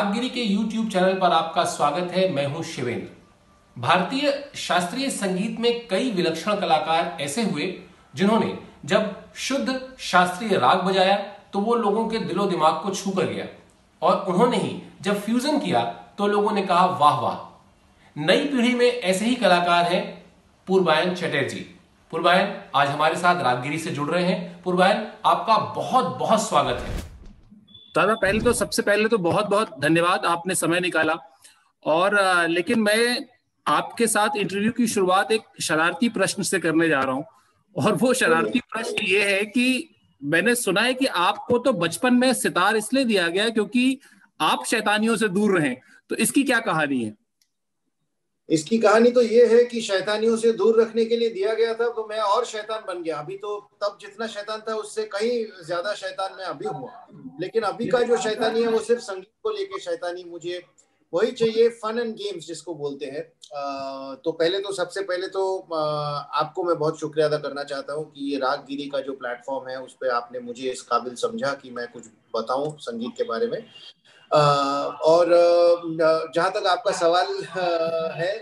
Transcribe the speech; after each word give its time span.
रागगिरी 0.00 0.28
के 0.28 0.44
YouTube 0.46 0.92
channel 0.92 1.14
पर 1.14 1.30
आपका 1.30 1.62
स्वागत 1.64 2.12
है। 2.12 2.28
मैं 2.32 2.46
हूँ 2.46 2.62
शिवेंद्र। 2.64 3.80
भारतीय 3.80 4.30
शास्त्रीय 4.56 5.08
संगीत 5.10 5.58
में 5.60 5.88
कई 5.88 6.10
विलक्षण 6.10 6.60
कलाकार 6.60 7.16
ऐसे 7.20 7.42
हुए, 7.42 7.66
जिन्होंने 8.14 8.56
जब 8.84 9.10
शुद्ध 9.38 9.80
शास्त्रीय 10.00 10.58
राग 10.58 10.78
बजाया 10.78 11.16
तो 11.52 11.60
वो 11.60 11.74
लोगों 11.74 12.06
के 12.08 12.18
दिलो 12.18 12.46
दिमाग 12.46 12.80
को 12.82 12.94
छू 12.94 13.10
कर 13.10 13.26
गया 13.26 13.46
और 14.02 14.24
उन्होंने 14.28 14.56
ही 14.56 14.74
जब 15.02 15.20
फ्यूजन 15.20 15.58
किया 15.58 15.84
तो 16.18 16.26
लोगों 16.26 16.52
ने 16.52 16.62
कहा, 16.62 16.86
वाह 16.86 17.20
वाह! 17.20 17.36
नई 18.16 18.44
पीढ़ी 18.46 18.74
में 18.74 18.86
ऐसे 18.86 19.24
ही 19.24 19.34
कलाकार 19.34 19.92
हैं 19.92 20.02
पूर्वायन 20.68 21.14
चटर्जी। 21.14 21.66
पूर्वायन, 22.12 22.56
आज 22.74 22.88
हमारे 22.88 23.16
साथ 23.16 23.42
रागगिरी 23.42 23.78
से 23.78 23.90
जुड़ 23.90 24.10
रहे 24.10 24.24
हैं। 24.24 24.62
पूर्वायन, 24.62 25.06
आपका 25.26 25.58
बहुत 25.76 26.16
बहुत 26.18 26.48
स्वागत 26.48 26.80
है। 26.80 27.09
दादा, 27.94 28.14
पहले 28.14 28.40
तो 28.40 28.52
सबसे 28.52 28.82
पहले 28.82 29.08
तो 29.08 29.18
बहुत 29.18 29.46
बहुत 29.46 29.74
धन्यवाद, 29.80 30.24
आपने 30.24 30.54
समय 30.54 30.80
निकाला। 30.80 31.14
और 31.84 32.18
लेकिन 32.48 32.80
मैं 32.80 33.26
आपके 33.66 34.06
साथ 34.06 34.36
इंटरव्यू 34.36 34.72
की 34.72 34.86
शुरुआत 34.86 35.32
एक 35.32 35.42
शरारती 35.60 36.08
प्रश्न 36.08 36.42
से 36.42 36.58
करने 36.58 36.88
जा 36.88 37.00
रहा 37.00 37.14
हूँ। 37.14 37.24
और 37.76 37.94
वो 37.94 38.12
शरारती 38.14 38.60
प्रश्न 38.72 39.04
ये 39.06 39.22
है 39.24 39.44
कि 39.46 39.88
मैंने 40.20 40.54
सुना 40.54 40.80
है 40.80 40.94
कि 40.94 41.06
आपको 41.06 41.58
तो 41.58 41.72
बचपन 41.72 42.14
में 42.14 42.32
सितार 42.34 42.76
इसलिए 42.76 43.04
दिया 43.04 43.28
गया 43.28 43.48
क्योंकि 43.48 43.98
आप 44.40 44.64
शैतानियों 44.66 45.16
से 45.16 45.28
दूर 45.28 45.58
रहें। 45.58 45.76
तो 46.10 46.16
इसकी 46.16 46.42
क्या 46.42 46.58
कहानी 46.60 47.02
है? 47.04 47.14
इसकी 48.50 48.78
कहानी 48.78 49.10
तो 49.10 49.22
ये 49.22 49.46
है 49.46 49.64
कि 49.64 49.80
शैतानियों 49.80 50.36
से 50.36 50.52
दूर 50.52 50.80
रखने 50.80 51.04
के 51.04 51.16
लिए 51.16 51.30
दिया 51.30 51.54
गया 51.54 51.74
था 51.74 51.88
तो 51.90 52.06
मैं 52.10 52.18
और 52.20 52.44
शैतान 52.46 52.82
बन 52.86 53.02
गया। 53.02 53.18
अभी 53.18 53.36
तो 53.36 53.58
तब 53.82 53.98
जितना 54.00 54.26
शैतान 54.28 54.60
था, 54.68 54.74
उससे 54.76 55.04
कहीं 55.06 55.64
ज़्यादा 55.64 55.94
शैतान 55.94 56.36
मैं 56.38 56.44
अभी 56.46 56.66
हुआ। 56.68 57.06
लेकिन 57.40 57.62
अभी 57.64 57.86
का 57.88 58.02
जो 58.02 58.16
शैतानी 58.18 58.62
है, 58.62 58.68
वो 58.68 58.80
सिर्फ़ 58.80 59.02
संगीत 59.02 59.32
को 59.42 59.50
लेके 59.50 59.80
शैतानी। 59.80 60.24
मुझे 60.26 60.62
वही 61.12 61.30
चाहिए 61.32 61.68
फन 61.76 61.98
एंड 61.98 62.14
गेम्स 62.16 62.46
जिसको 62.46 62.74
बोलते 62.74 63.06
हैं। 63.06 63.22
तो 64.16 64.32
पहले 64.32 64.58
तो 64.60 64.72
सबसे 64.72 65.02
पहले 65.02 65.28
तो 65.28 65.42
आपको 65.68 66.64
मैं 66.64 66.76
बहुत 66.78 67.00
शुक्रिया 67.00 67.26
अदा 67.26 67.38
करना 67.38 67.64
चाहता 67.64 67.92
हूँ 67.92 68.04
कि 68.12 68.30
ये 68.32 68.38
रागगिरी 68.38 68.86
का 68.88 69.00
जो 69.00 69.12
प्लेटफॉर्म 69.14 69.68
है, 69.68 69.80
उस 69.82 69.94
पर 69.94 70.10
आपने 70.10 70.40
मुझे 70.40 70.70
इस 70.70 70.82
काबिल 70.82 71.14
समझा 71.16 71.52
कि 71.54 71.70
मैं 71.70 71.86
कुछ 71.92 72.04
बताऊँ 72.36 72.76
संगीत 72.80 73.16
के 73.16 73.24
बारे 73.24 73.46
में। 73.46 73.58
और 74.32 75.30
जहाँ 76.34 76.50
तक 76.50 76.66
आपका 76.68 76.92
सवाल 76.98 77.26
है 78.16 78.34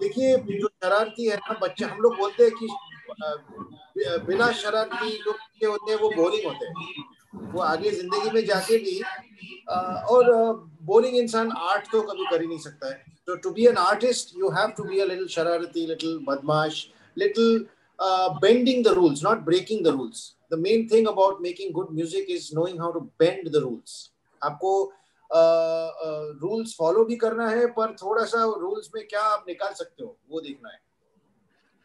देखिए, 0.00 0.36
जो 0.36 0.66
शरारती 0.66 1.26
है 1.26 1.36
ना, 1.36 1.58
बच्चे, 1.62 1.84
हम 1.84 2.00
लोग 2.00 2.16
बोलते 2.18 2.44
हैं 2.44 2.52
कि 2.52 2.66
बिना 4.26 4.50
शरारती 4.52 5.10
जो 5.24 5.32
बच्चे 5.32 5.66
होते 5.66 5.92
हैं, 5.92 5.98
वो 6.00 6.10
बोरिंग 6.16 6.46
होते 6.46 6.66
हैं। 6.66 7.52
वो 7.52 7.60
आगे 7.62 7.90
ज़िंदगी 7.90 8.30
में 8.30 8.44
जाके 8.46 8.78
भी 8.78 9.00
और 10.10 10.32
बोरिंग 10.84 11.16
इंसान 11.16 11.50
आर्ट 11.52 11.90
तो 11.92 12.02
कभी 12.02 12.24
कर 12.30 12.40
ही 12.40 12.46
नहीं 12.46 12.58
सकता 12.58 12.88
है। 12.88 13.04
तो 13.26 13.34
to 13.36 13.50
be 13.50 13.66
an 13.66 13.76
artist 13.76 14.36
you 14.38 14.50
have 14.50 14.68
to 14.76 14.84
be 14.84 14.98
a 14.98 15.04
little 15.06 15.26
शरारती 15.28 15.86
लिटिल 15.86 16.18
बदमाश 16.28 16.86
little 17.16 17.66
bending 18.42 18.84
the 18.84 18.88
rules 18.94 19.24
not 19.24 19.38
breaking 19.44 19.84
the 19.84 19.88
rules 19.96 20.32
the 20.52 20.58
main 20.58 20.88
thing 20.92 21.08
about 21.08 21.40
making 21.42 21.72
good 21.74 21.88
music 21.94 22.30
is 22.30 22.50
knowing 22.54 22.80
how 22.80 22.92
to 22.92 23.00
bend 23.00 23.48
the 23.48 23.56
rules 23.56 23.98
आपको 24.44 24.70
rules 26.42 26.74
follow 26.78 27.04
भी 27.04 27.16
करना 27.16 27.48
है 27.48 27.66
पर 27.72 27.94
थोड़ा 28.02 28.24
सा 28.24 28.44
rules 28.60 28.90
में 28.94 29.06
क्या 29.06 29.22
आप 29.22 29.44
निकाल 29.48 29.72
सकते 29.72 30.04
हो 30.04 30.16
वो 30.30 30.40
देखना 30.40 30.68
है। 30.68 30.80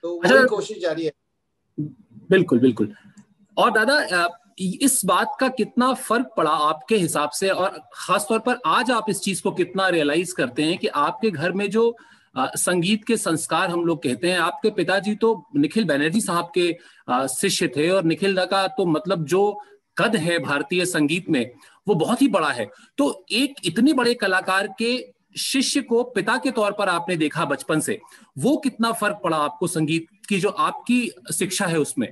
तो 0.04 0.18
अच्छा, 0.18 0.44
कोशिश 0.46 0.82
जारी 0.82 1.06
है। 1.06 1.12
बिल्कुल 2.30 2.60
बिल्कुल। 2.60 2.94
और 3.58 3.72
दादा 3.72 4.28
इस 4.60 5.02
बात 5.06 5.36
का 5.40 5.48
कितना 5.50 5.94
फ़र्क 5.94 6.30
पड़ा 6.38 6.52
आपके 6.52 6.96
हिसाब 6.98 7.30
से? 7.30 7.50
और 7.50 7.82
खासतौर 7.94 8.40
पर 8.40 8.60
आज 8.66 8.92
आप 8.92 9.06
इस 9.10 9.22
चीज़ 9.22 9.42
को 9.44 9.52
कितना 9.52 9.88
रियलाइज़ 9.90 10.34
करते 10.36 10.64
हैं 10.64 10.78
कि 10.78 10.88
आपके 10.88 11.32
घर 11.32 11.52
में 11.52 11.70
जो 11.70 11.96
संगीत 12.36 13.04
के 13.06 13.18
संस्कार 13.18 13.70
हम 13.70 13.86
लोग 13.86 14.02
कहते 14.04 14.32
हैं 14.32 14.38
आपके 14.40 14.70
पिताजी 14.72 15.16
तो 15.16 15.34
निखिल 15.56 15.86
बैनर्जी 15.86 16.22
साहब 16.22 16.52
के 16.58 17.28
शिष्य 17.30 17.68
थे 17.76 17.90
और 17.90 18.04
निखिल 18.04 18.36
दा 18.36 18.46
का 18.46 18.68
तो 18.78 18.86
मतलब 18.86 19.26
जो 19.26 19.42
कद 19.98 20.16
है 20.18 20.38
भारतीय 20.40 20.86
संगीत 20.86 21.30
में 21.30 21.46
वो 21.88 21.96
बहुत 21.96 22.22
ही 22.22 22.28
बड़ा 22.30 22.50
है। 22.50 22.66
तो 22.98 23.26
एक 23.32 23.56
इतने 23.66 23.94
बड़े 23.94 24.14
कलाकार 24.16 24.68
के 24.80 24.98
शिष्य 25.40 25.82
को 25.82 26.04
पिता 26.16 26.38
के 26.38 26.52
तौर 26.52 26.72
पर 26.72 26.90
आपने 26.90 27.16
देखा 27.18 27.46
बचपन 27.46 27.80
से 27.80 28.00
वो 28.38 28.56
कितना 28.58 28.92
फ़र्क 28.94 29.20
पड़ा 29.24 29.38
आपको 29.40 29.68
संगीत 29.68 30.08
की 30.30 30.40
जो 30.40 30.50
आपकी 30.50 31.00
शिक्षा 31.34 31.66
है 31.66 31.80
उसमें? 31.80 32.08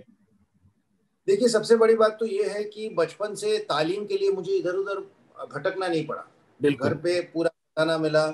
देखिए 1.28 1.48
सबसे 1.48 1.76
बड़ी 1.76 1.96
बात 1.96 2.18
तो 2.20 2.26
ये 2.26 2.50
है 2.50 2.64
कि 2.64 2.90
बचपन 2.98 3.36
से 3.36 3.58
तालीम 3.70 4.06
के 4.06 4.18
लिए 4.18 4.32
मुझे 4.32 4.52
इधर 4.52 4.76
उधर 4.76 5.00
भटकना 5.48 5.88
नहीं 5.88 6.06
पड़ा। 6.08 6.24
घर 6.60 6.94
पे 6.96 7.20
पूरा 7.34 7.50
खाना 7.78 7.98
मिला 7.98 8.26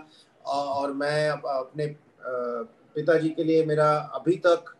और 0.45 0.93
मैं 0.93 1.29
अपने 1.29 1.87
पिताजी 2.95 3.29
के 3.29 3.43
लिए 3.43 3.65
मेरा 3.65 3.91
अभी 4.15 4.35
तक 4.45 4.73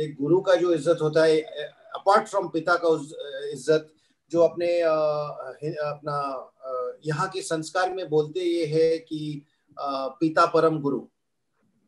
एक 0.00 0.16
गुरु 0.20 0.40
का 0.40 0.54
जो 0.54 0.72
इज़्ज़त 0.74 0.98
होता 1.02 1.24
है 1.24 1.40
अपार्ट 2.02 2.28
फ्रॉम 2.28 2.48
पिता 2.50 2.74
का 2.84 2.94
इज़्ज़त 3.52 3.90
जो 4.32 4.42
अपने 4.42 4.68
अपना 4.80 6.18
यहाँ 7.06 7.28
के 7.28 7.42
संस्कार 7.42 7.92
में 7.94 8.08
बोलते 8.08 8.40
ये 8.40 8.64
है 8.68 8.98
कि 9.00 9.42
पिता 9.76 10.46
परम 10.48 10.78
गुरु। 10.80 11.00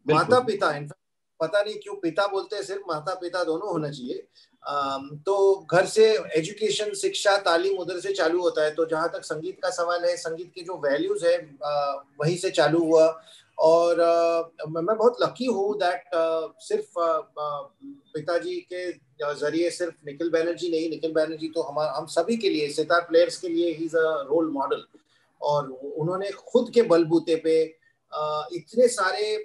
माता 0.07 0.41
पिता 0.43 0.75
इनफैक्ट 0.77 1.03
पता 1.41 1.63
नहीं 1.63 1.75
क्यों 1.79 1.95
पिता 2.01 2.27
बोलते 2.27 2.57
हैं 2.57 2.63
सिर्फ़ 2.63 2.83
माता 2.89 3.15
पिता 3.21 3.43
दोनों 3.45 3.69
होना 3.69 3.91
चाहिए। 3.91 4.27
तो 5.27 5.55
घर 5.71 5.87
से 5.87 6.05
एजुकेशन 6.37 6.93
शिक्षा 6.97 7.37
तालीम 7.39 7.79
उधर 7.79 7.99
से 8.01 8.13
चालू 8.15 8.41
होता 8.43 8.65
है 8.65 8.75
तो 8.75 8.85
जहाँ 8.87 9.09
तक 9.15 9.25
संगीत 9.25 9.59
का 9.63 9.71
सवाल 9.71 10.05
है 10.05 10.17
संगीत 10.17 10.53
के 10.55 10.63
जो 10.63 10.77
वैल्यूज़ 10.85 11.27
है 11.27 11.37
वहीं 12.21 12.37
से 12.37 12.51
चालू 12.53 12.85
हुआ। 12.85 13.07
और 13.59 14.01
uh, 14.01 14.69
मैं 14.69 14.97
बहुत 14.97 15.17
लकी 15.23 15.47
हूँ 15.47 15.75
दैट 15.79 16.15
uh, 16.15 16.51
सिर्फ़ 16.61 16.99
uh, 17.01 17.63
पिताजी 18.15 18.57
के 18.73 18.91
ज़रिए 19.35 19.71
सिर्फ़ 19.71 19.95
निखिल 20.07 20.31
बैनर्जी 20.31 20.71
नहीं 20.71 20.91
निखिल 20.91 21.13
बैनर्जी 21.13 21.49
तो 21.49 21.63
हम 21.63 21.79
हम 21.81 22.07
सभी 22.09 22.37
के 22.37 22.49
लिए 22.49 22.69
सितार 22.73 23.01
प्लेयर्स 23.01 23.37
के 23.37 23.49
लिए 23.49 23.73
ही 23.75 23.89
रोल 23.95 24.51
मॉडल 24.51 24.85
और 25.41 25.69
उन्होंने 25.71 26.31
खुद 26.43 26.71
के 26.75 26.83
बलबूते 26.83 27.37
पे 27.37 27.63
इतने 28.53 28.89
सारे 28.89 29.37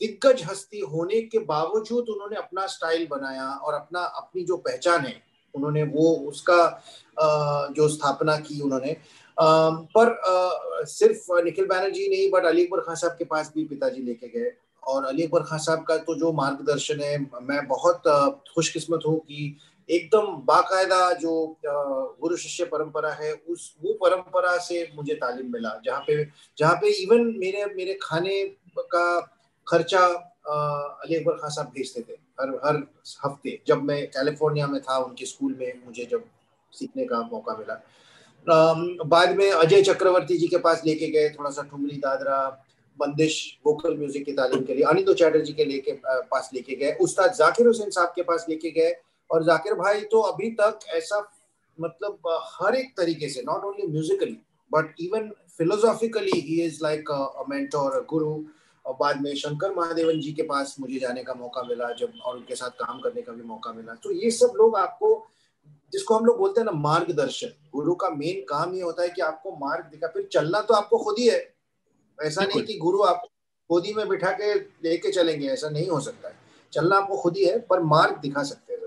दिग्गज 0.00 0.42
हस्ती 0.50 0.80
होने 0.92 1.20
के 1.22 1.38
बावजूद 1.44 2.08
उन्होंने 2.08 2.36
अपना 2.36 2.66
स्टाइल 2.66 3.06
बनाया 3.10 3.46
और 3.46 3.74
अपना 3.74 4.00
अपनी 4.00 4.44
जो 4.44 4.56
पहचान 4.58 5.06
है 5.06 5.22
उन्होंने 5.54 5.82
वो 5.90 6.12
उसका 6.28 6.58
जो 7.76 7.88
स्थापना 7.88 8.36
की 8.38 8.60
उन्होंने 8.60 8.96
पर 9.38 10.86
सिर्फ़ 10.88 11.26
निखिल 11.44 11.66
बैनर्जी 11.66 12.08
नहीं 12.08 12.30
बट 12.30 12.44
अली 12.46 12.64
अकबर 12.66 12.80
खान 12.80 12.96
साहब 12.96 13.12
के 13.18 13.24
पास 13.26 13.52
भी 13.54 13.64
पिताजी 13.64 14.02
लेके 14.02 14.28
गए। 14.28 14.52
और 14.82 15.04
अली 15.04 15.22
अकबर 15.22 15.42
खान 15.42 15.58
साहब 15.58 15.84
का 15.84 15.96
तो 15.98 16.14
जो 16.14 16.32
मार्गदर्शन 16.32 17.00
है, 17.00 17.18
मैं 17.18 17.66
बहुत 17.68 18.02
खुशकिस्मत 18.54 19.06
हूँ 19.06 19.18
कि 19.20 19.56
एकदम 19.88 20.26
बाकायदा 20.44 21.12
जो 21.12 21.32
गुरु 21.66 22.36
शिष्य 22.36 22.64
परंपरा 22.64 23.10
है, 23.12 23.32
उस, 23.32 23.74
वो 23.82 23.92
परंपरा 24.02 24.56
से 24.58 24.88
मुझे 24.96 25.14
तालीम 25.14 25.52
मिला। 25.52 25.80
जहाँ 25.84 26.00
पे 26.06 26.24
जहाँ 26.58 26.74
पे 26.74 26.90
इवन 27.02 27.26
मेरे 27.38 27.64
मेरे 27.74 27.98
खाने 28.02 28.42
का 28.78 29.20
खर्चा 29.66 30.04
अली 30.46 31.16
अकबर 31.16 31.34
खान 31.34 31.50
साहब 31.50 31.72
भेजते 31.74 32.00
थे। 32.00 32.16
हर 32.40 32.48
हर 32.64 32.76
हफ़्ते, 33.24 33.58
जब 33.66 33.82
मैं 33.82 34.06
कैलिफ़ोर्निया 34.08 34.66
में 34.66 34.80
था, 34.82 34.96
उनके 34.98 35.26
स्कूल 35.26 35.54
में 35.60 35.84
मुझे 35.86 36.04
जब 36.04 36.24
सीखने 36.72 37.04
का 37.04 37.20
मौका 37.32 37.56
मिला। 37.56 37.80
बाद 38.46 39.36
में 39.36 39.50
अजय 39.50 39.82
चक्रवर्ती 39.82 40.36
जी 40.38 40.46
के 40.46 40.58
पास 40.58 40.82
लेके 40.86 41.08
गए 41.10 41.28
थोड़ा 41.30 41.50
सा 41.50 41.62
ठुमरी 41.62 41.96
दादरा, 41.98 42.38
बंदिश 42.98 43.36
वोकल 43.66 43.96
म्यूज़िक 43.98 44.24
की 44.24 44.32
तालीम 44.32 44.62
के 44.64 44.74
लिए, 44.74 44.84
अनिंदो 44.84 45.14
चैटर्जी 45.14 45.52
के 45.52 45.64
लेके 45.64 45.92
पास 46.02 46.50
लेके 46.54 46.76
गए, 46.76 46.92
उस्ताद 47.00 47.32
जाकिर 47.34 47.66
हुसैन 47.66 47.90
साहब 47.90 48.12
के 48.16 48.22
पास 48.22 48.46
लेके 48.48 48.70
गए, 48.70 48.92
और 49.30 49.44
जाकिर 49.44 49.74
भाई 49.74 50.00
तो 50.10 50.20
अभी 50.22 50.50
तक 50.60 50.78
ऐसा 50.94 51.20
मतलब 51.78 52.18
हर 52.54 52.74
एक 52.76 52.92
तरीके 52.96 53.28
से 53.28 53.42
not 53.42 53.64
only 53.64 53.86
musically 53.92 54.36
but 54.70 54.94
even 55.00 55.30
philosophically 55.58 56.40
he 56.40 56.60
is 56.62 56.78
like 56.82 57.10
mentor 57.48 58.04
guru 58.10 58.34
और 58.84 58.94
बाद 59.00 59.20
में 59.22 59.34
शंकर 59.34 59.74
महादेवन 59.74 60.20
जी 60.20 60.32
के 60.32 60.42
पास 60.42 60.76
मुझे 60.80 60.98
जाने 60.98 61.22
का 61.24 61.34
मौका 61.34 61.62
मिला, 61.62 61.92
जब, 61.92 62.12
और 62.24 62.36
उनके 62.36 62.54
साथ 62.54 62.70
काम 62.80 63.00
करने 63.00 63.22
का 63.22 63.32
भी 63.32 63.42
मौका 63.42 63.72
मिला। 63.72 63.94
तो 63.94 64.12
ये 64.12 64.30
सब 64.30 64.52
लोग 64.56 64.76
आपको 64.76 65.14
जिसको 65.94 66.14
हम 66.14 66.24
लोग 66.26 66.38
बोलते 66.38 66.60
हैं 66.60 66.66
ना 66.66 66.72
मार्गदर्शन। 66.80 67.52
गुरु 67.72 67.94
का 67.94 68.10
मेन 68.12 68.40
काम 68.48 68.74
ये 68.74 68.82
होता 68.82 69.02
है 69.02 69.08
कि 69.08 69.22
आपको 69.22 69.56
मार्ग 69.56 69.84
दिखा 69.90 70.08
फिर 70.08 70.28
चलना 70.32 70.60
तो 70.62 70.74
आपको 70.74 70.98
खुद 70.98 71.16
ही 71.18 71.28
है। 71.28 71.40
ऐसा 72.18 72.44
नहीं 72.44 72.62
कि 72.62 72.78
गुरु 72.78 73.02
आपको 73.04 73.28
गोदी 73.70 73.92
में 73.94 74.08
बिठा 74.08 74.30
के 74.32 74.54
लेके 74.54 75.10
चलेंगे 75.12 75.48
ऐसा 75.48 75.68
नहीं 75.68 75.88
हो 75.88 76.00
सकता 76.00 76.28
है। 76.28 76.34
चलना 76.72 76.96
आपको 76.96 77.16
खुद 77.16 77.36
ही 77.36 77.44
है 77.44 77.58
पर 77.66 77.82
मार्ग 77.84 78.18
दिखा 78.18 78.42
सकते 78.42 78.72
हैं 78.72 78.82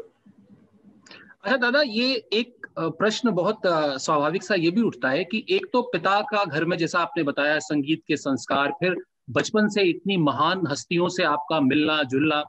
अच्छा 1.44 1.58
दादा 1.58 1.82
ये 1.82 2.14
एक 2.34 2.68
प्रश्न 2.78 3.32
बहुत 3.32 3.62
स्वाभाविक 4.02 4.44
सा 4.44 4.56
ये 4.56 4.70
भी 4.72 4.82
उठता 4.82 5.10
है 5.10 5.24
कि 5.24 5.44
एक 5.50 5.66
तो 5.74 5.82
पिता 5.92 6.20
का 6.32 6.44
घर 6.46 6.66
में 6.66 6.78
जैसा 6.78 7.00
आपने 7.00 7.24
बताया 7.24 7.60
संगीत 7.60 8.02
के 8.08 8.18
संस्कार 8.18 8.72
फिर 8.80 8.96
बचपन 9.30 9.68
से 9.68 9.84
इतनी 9.84 10.18
महान 10.18 10.68
हस्तियों 10.68 11.08
से 11.10 11.24
आपका 11.24 11.60
मिलना 11.62 12.02
जुलना 12.04 12.44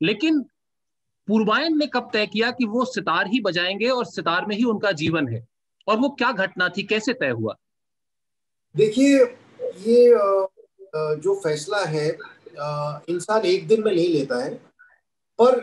लेकिन 0.00 0.44
पूर्वायन 1.30 1.76
ने 1.78 1.86
कब 1.86 2.08
तय 2.12 2.26
किया 2.26 2.50
कि 2.50 2.64
वो 2.66 2.84
सितार 2.84 3.26
ही 3.26 3.40
बजाएँगे 3.40 3.88
और 3.88 4.04
सितार 4.06 4.46
में 4.46 4.54
ही 4.56 4.64
उनका 4.64 4.90
जीवन 4.92 5.28
है? 5.28 5.46
और 5.86 5.98
वो 5.98 6.08
क्या 6.18 6.30
घटना 6.32 6.68
थी? 6.68 6.82
कैसे 6.82 7.12
तय 7.12 7.30
हुआ? 7.30 7.54
देखिए 8.74 9.18
ये 9.86 10.08
जो 11.22 11.34
फैसला 11.40 11.84
है 11.84 12.08
इंसान 13.08 13.44
एक 13.46 13.66
दिन 13.68 13.82
में 13.84 13.92
नहीं 13.92 14.08
लेता 14.08 14.42
है। 14.44 14.54
पर 15.38 15.60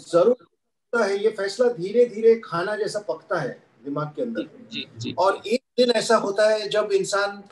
ज़रूर 0.00 1.00
है 1.02 1.16
ये 1.22 1.30
फैसला 1.30 1.68
धीरे 1.72 2.04
धीरे 2.06 2.34
खाना 2.44 2.76
जैसा 2.76 2.98
पकता 3.08 3.40
है 3.40 3.56
दिमाग 3.84 4.12
के 4.16 4.22
अंदर। 4.22 4.48
जी, 4.72 4.86
जी. 4.98 5.14
और 5.18 5.40
एक 5.46 5.62
दिन 5.78 5.90
ऐसा 5.96 6.16
होता 6.16 6.48
है 6.50 6.68
जब 6.68 6.92
इंसान 6.92 7.42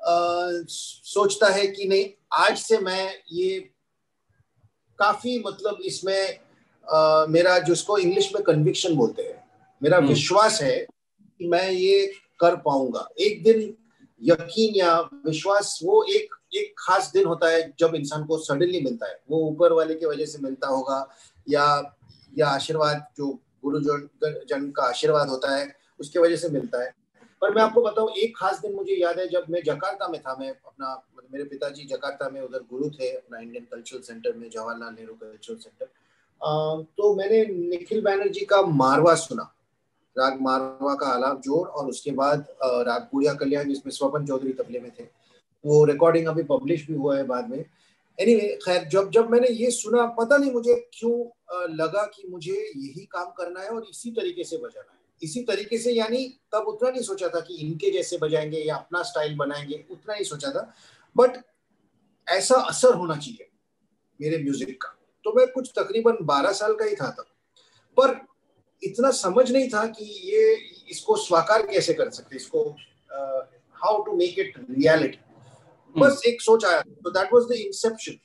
सोचता 0.00 1.52
है 1.52 1.66
कि 1.66 1.88
नहीं 1.88 2.06
आज 2.44 2.58
से 2.58 2.78
मैं 2.80 3.12
ये 3.32 3.60
काफ़ी 4.98 5.38
मतलब 5.46 5.78
इसमें 5.84 6.45
मेरा 7.30 7.58
जिसको 7.58 7.98
इंग्लिश 7.98 8.30
में 8.34 8.42
कन्विक्शन 8.44 8.94
बोलते 8.96 9.22
हैं 9.22 9.44
मेरा 9.82 9.96
हम्म। 9.96 10.08
विश्वास 10.08 10.60
है 10.62 10.76
कि 11.40 11.48
मैं 11.48 11.70
ये 11.70 12.06
कर 12.40 12.56
पाऊँगा। 12.56 13.08
एक 13.20 13.42
दिन 13.42 13.74
यकीन 14.22 14.74
या 14.76 14.98
विश्वास 15.26 15.78
वो 15.84 16.02
एक 16.10 16.34
एक 16.54 16.74
खास 16.78 17.10
दिन 17.12 17.24
होता 17.26 17.48
है 17.48 17.72
जब 17.78 17.94
इंसान 17.94 18.24
को 18.26 18.38
सडनली 18.38 18.80
मिलता 18.80 19.06
है। 19.06 19.18
वो 19.30 19.38
ऊपर 19.48 19.72
वाले 19.72 19.94
की 19.94 20.06
वजह 20.06 20.26
से 20.26 20.38
मिलता 20.42 20.68
होगा 20.68 21.06
या 21.48 21.64
या 22.38 22.48
आशीर्वाद 22.48 23.06
जो 23.18 23.26
गुरु 23.64 23.80
जन 23.80 24.70
का 24.76 24.82
आशीर्वाद 24.82 25.28
होता 25.28 25.56
है 25.56 25.74
उसके 26.00 26.18
वजह 26.18 26.36
से 26.36 26.48
मिलता 26.48 26.82
है। 26.82 26.94
पर 27.42 27.54
मैं 27.54 27.62
आपको 27.62 27.82
बताऊँ 27.82 28.10
एक 28.18 28.36
खास 28.36 28.60
दिन 28.60 28.74
मुझे 28.74 28.94
याद 28.94 29.18
है 29.18 29.28
जब 29.28 29.44
मैं 29.50 29.60
जकार्ता 29.64 30.08
में 30.08 30.20
था 30.20 30.36
मैं 30.40 30.48
अपना 30.48 30.94
मतलब 31.16 31.28
मेरे 31.32 31.44
पिताजी 31.44 31.84
जकार्ता 31.84 32.28
में 32.30 32.40
उधर 32.40 32.62
गुरु 32.70 32.90
थे 32.90 33.10
अपना 33.10 33.38
इंडियन 33.38 33.64
कल्चरल 33.72 34.00
सेंटर 34.00 34.36
में 34.36 34.48
जवाहरलाल 34.50 34.94
नेहरू 34.94 35.14
कल्चरल 35.14 35.56
सेंटर 35.56 35.88
तो 36.40 37.14
मैंने 37.14 37.44
निखिल 37.46 38.00
बैनर्जी 38.04 38.44
का 38.44 38.60
मारवा 38.62 39.14
सुना। 39.14 39.52
राग 40.16 40.40
मारवा 40.40 40.94
का 40.94 41.06
आलाप 41.06 41.40
जोड़ 41.42 41.68
और 41.68 41.88
उसके 41.88 42.10
बाद 42.10 42.46
राग 42.62 43.08
पुड़िया 43.12 43.34
कल्याण 43.34 43.68
जिसमें 43.68 43.92
स्वपन 43.92 44.26
चौधरी 44.26 44.52
तबले 44.52 44.80
में 44.80 44.90
थे। 44.90 45.04
वो 45.64 45.84
रिकॉर्डिंग 45.84 46.26
अभी 46.26 46.42
पब्लिश 46.42 46.86
भी 46.86 46.94
हुआ 46.94 47.16
है 47.16 47.24
बाद 47.24 47.48
में। 47.50 47.58
एनी 47.58 48.32
anyway, 48.32 48.54
खैर 48.64 48.84
जब 48.84 49.10
जब 49.10 49.30
मैंने 49.30 49.48
ये 49.48 49.70
सुना 49.70 50.04
पता 50.18 50.36
नहीं 50.36 50.52
मुझे 50.52 50.74
क्यों 50.92 51.74
लगा 51.76 52.04
कि 52.06 52.28
मुझे 52.28 52.52
यही 52.52 53.04
काम 53.12 53.30
करना 53.38 53.60
है 53.60 53.68
और 53.68 53.86
इसी 53.90 54.10
तरीके 54.10 54.44
से 54.44 54.56
बजाना 54.56 54.92
है। 54.92 54.98
इसी 55.22 55.42
तरीके 55.42 55.78
से 55.78 55.92
यानी 55.92 56.26
तब 56.52 56.64
उतना 56.68 56.90
नहीं 56.90 57.02
सोचा 57.02 57.28
था 57.28 57.40
कि 57.40 57.54
इनके 57.56 57.90
जैसे 57.90 58.18
बजाएँगे 58.18 58.58
या 58.58 58.76
अपना 58.76 59.02
स्टाइल 59.02 59.36
बनाएँगे 59.36 59.84
उतना 59.90 60.14
नहीं 60.14 60.24
सोचा 60.24 60.50
था। 60.50 60.72
बट 61.16 61.36
ऐसा 62.26 62.60
असर 62.60 62.94
होना 62.94 63.16
चाहिए 63.16 63.48
मेरे 64.20 64.42
म्यूज़िक 64.42 64.76
का। 64.82 64.95
तो 65.26 65.32
मैं 65.32 65.46
कुछ 65.52 65.70
तकरीबन 65.78 66.16
बारह 66.22 66.52
साल 66.52 66.74
का 66.74 66.84
ही 66.84 66.94
था 66.94 67.08
तब। 67.10 67.24
पर 67.96 68.20
इतना 68.82 69.10
समझ 69.10 69.50
नहीं 69.52 69.68
था 69.68 69.86
कि 69.86 70.04
ये 70.04 70.54
इसको 70.90 71.16
स्वाकार 71.16 71.66
कैसे 71.66 71.94
कर 71.94 72.10
सकते 72.10 72.36
इसको 72.36 72.62
how 73.82 74.02
to 74.02 74.12
make 74.12 74.38
it 74.38 74.54
reality 74.70 75.18
बस 76.00 76.22
एक 76.26 76.42
सोच 76.42 76.64
आया 76.64 76.80
तो 76.80 77.10
दैट 77.10 77.32
वाज 77.32 77.44
द 77.44 77.52
इंसेप्शन 77.52 78.18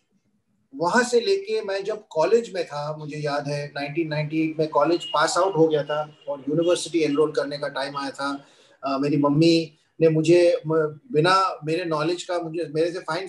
वहाँ 0.76 1.04
से 1.04 1.20
लेके 1.22 1.62
मैं 1.62 1.84
जब 1.84 2.08
कॉलेज 2.10 2.54
में 2.54 2.64
था 2.66 2.98
मुझे 2.98 3.18
याद 3.18 3.48
है 3.48 3.74
1998 3.74 4.60
में 4.60 4.68
कॉलेज 4.70 5.06
पास 5.06 5.38
आउट 5.38 5.58
हो 5.58 5.68
गया 5.68 5.84
था 5.84 6.00
और 6.30 6.44
यूनिवर्सिटी 6.50 7.00
एनरोल 7.00 7.32
करने 7.32 7.58
का 7.58 7.68
टाइम 7.68 7.98
आया 7.98 8.12
था। 8.12 8.46
uh, 8.84 9.02
मेरी 9.02 9.18
मम्मी 9.18 9.78
ने 10.02 10.10
मुझे 10.10 10.62
बिना 10.68 11.60
मेरे 11.66 11.86
नॉलेज 11.86 12.24
का 12.24 12.40
मुझे 12.40 12.70
मेरे 12.76 12.92
से 12.92 13.00
फाइन 13.00 13.28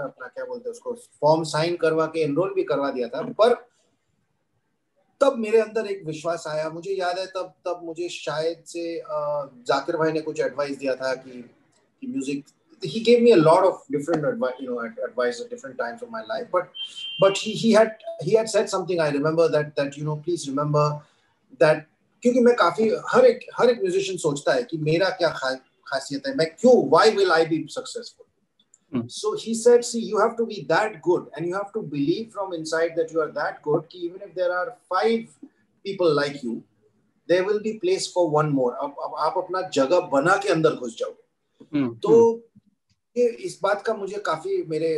अपना 0.00 0.26
क्या 0.26 0.44
बोलते 0.44 0.68
हैं 0.68 0.72
उसको 0.72 0.94
फॉर्म 1.20 1.42
साइन 1.52 1.76
करवा 1.82 2.06
के 2.14 2.20
एनरोल 2.22 2.54
भी 2.54 2.62
करवा 2.64 2.90
दिया 2.90 3.08
था 3.08 3.22
पर 3.38 3.54
तब 5.20 5.36
मेरे 5.38 5.58
अंदर 5.60 5.86
एक 5.86 6.02
विश्वास 6.06 6.44
आया 6.48 6.68
मुझे 6.70 6.94
याद 6.94 7.18
है 7.18 7.26
तब 7.26 7.52
तब 7.66 7.80
मुझे 7.84 8.08
शायद 8.08 8.62
से 8.66 8.84
जाकिर 9.68 9.96
भाई 9.96 10.12
ने 10.12 10.20
कुछ 10.20 10.40
एडवाइस 10.40 10.78
दिया 10.78 10.94
था 10.94 11.14
कि, 11.14 11.42
कि 12.02 12.06
music 12.06 12.44
he 12.82 13.00
gave 13.00 13.22
me 13.22 13.30
a 13.30 13.36
lot 13.36 13.64
of 13.64 13.82
different 13.88 14.24
advice, 14.24 14.54
you 14.58 14.68
know, 14.68 14.80
advice 14.80 15.40
at 15.40 15.48
different 15.50 15.78
times 15.78 16.02
of 16.02 16.10
my 16.10 16.22
life. 16.22 16.48
But 16.50 16.70
but 17.20 17.36
he 17.36 17.52
he 17.52 17.72
had 17.72 17.92
he 18.20 18.34
had 18.34 18.48
said 18.48 18.68
something. 18.68 19.00
I 19.00 19.10
remember 19.10 19.48
that 19.48 19.76
that 19.76 19.96
you 19.96 20.04
know, 20.04 20.16
please 20.16 20.48
remember 20.48 20.86
that 21.60 21.86
क्योंकि 22.22 22.40
मैं 22.40 22.54
काफ़ी 22.56 22.88
हर 23.08 23.24
एक 23.26 23.46
हर 23.54 23.70
एक 23.70 23.78
musician 23.80 24.18
सोचता 24.18 24.52
है 24.54 24.62
कि 24.62 24.76
मेरा 24.78 25.08
क्या 25.20 25.28
खासियत 25.86 26.26
है 26.26 26.34
मैं 26.36 26.46
क्यों 26.56 26.74
why 26.90 27.08
will 27.16 27.32
I 27.32 27.44
be 27.52 27.58
successful 27.68 28.26
Hmm. 28.92 29.08
So 29.08 29.36
he 29.36 29.54
said, 29.54 29.84
see, 29.84 30.00
you 30.00 30.18
have 30.18 30.36
to 30.36 30.46
be 30.46 30.64
that 30.68 31.00
good 31.02 31.28
and 31.34 31.46
you 31.46 31.54
have 31.54 31.72
to 31.72 31.82
believe 31.82 32.30
from 32.32 32.52
inside 32.52 32.92
that 32.96 33.10
you 33.10 33.20
are 33.20 33.32
that 33.32 33.62
good. 33.62 33.88
Ki 33.88 33.98
even 33.98 34.20
if 34.22 34.34
there 34.34 34.52
are 34.52 34.76
five 34.88 35.28
people 35.84 36.12
like 36.12 36.42
you, 36.42 36.62
there 37.28 37.44
will 37.44 37.60
be 37.60 37.78
place 37.78 38.06
for 38.06 38.28
one 38.30 38.52
more. 38.52 38.74
आप, 38.82 38.94
आप 39.18 39.34
अपना 39.38 39.60
जगह 39.74 40.08
बना 40.12 40.36
के 40.42 40.48
अंदर 40.52 40.74
घुस 40.76 40.96
जाओगे 40.98 41.78
hmm. 41.78 41.94
तो 42.02 42.42
ये 43.16 43.26
इस 43.46 43.58
बात 43.62 43.82
का 43.86 43.94
मुझे 43.94 44.18
काफ़ी 44.26 44.62
मेरे 44.68 44.92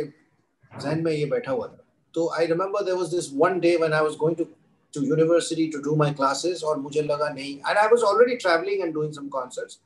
जहन 0.71 1.03
में 1.03 1.11
ये 1.11 1.25
बैठा 1.25 1.51
हुआ 1.51 1.67
था 1.67 1.83
तो 2.13 2.27
I 2.37 2.45
remember 2.45 2.83
there 2.85 2.93
was 2.95 3.15
this 3.15 3.29
one 3.35 3.59
day 3.59 3.75
when 3.77 3.93
I 3.93 4.03
was 4.03 4.15
going 4.17 4.37
to 4.37 4.43
to 4.93 5.01
university 5.05 5.67
to 5.71 5.79
do 5.89 5.95
my 5.95 6.13
classes 6.13 6.63
और 6.63 6.77
मुझे 6.79 7.01
लगा 7.01 7.29
नहीं 7.29 7.53
and 7.55 7.77
I 7.77 7.87
was 7.91 8.03
already 8.11 8.35
travelling 8.43 8.81
and 8.81 8.93
doing 8.93 9.13
some 9.13 9.27
concerts 9.35 9.79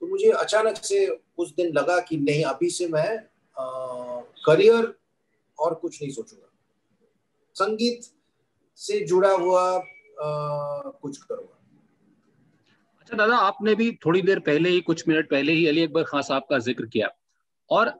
तो 0.00 0.06
मुझे 0.06 0.30
अचानक 0.42 0.76
से 0.84 1.06
उस 1.38 1.54
दिन 1.56 1.72
लगा 1.78 1.98
कि 2.08 2.16
नहीं 2.16 2.44
अभी 2.44 2.70
से 2.70 2.88
मैं 2.88 3.08
करियर 3.56 4.94
और 5.58 5.74
कुछ 5.74 6.00
नहीं 6.02 6.12
सोचूँगा। 6.12 6.46
संगीत 7.56 8.02
से 8.78 9.04
जुड़ा 9.06 9.32
हुआ 9.32 9.62
आ, 9.72 10.80
कुछ 10.92 11.16
करूँगा। 11.18 11.56
अच्छा 13.00 13.16
दादा 13.16 13.36
आपने 13.38 13.74
भी 13.74 13.90
थोड़ी 14.06 14.22
देर 14.22 14.38
पहले 14.38 14.70
ही 14.70 14.80
कुछ 14.80 15.06
मिनट 15.08 15.28
पहले 15.30 15.52
ही 15.52 15.66
अली 15.66 15.82
अकबर 15.82 16.02
खान 16.02 16.22
साहब 16.22 16.42
का 16.50 16.58
ज़िक्र 16.58 16.86
किया। 16.86 17.08
और 17.70 17.92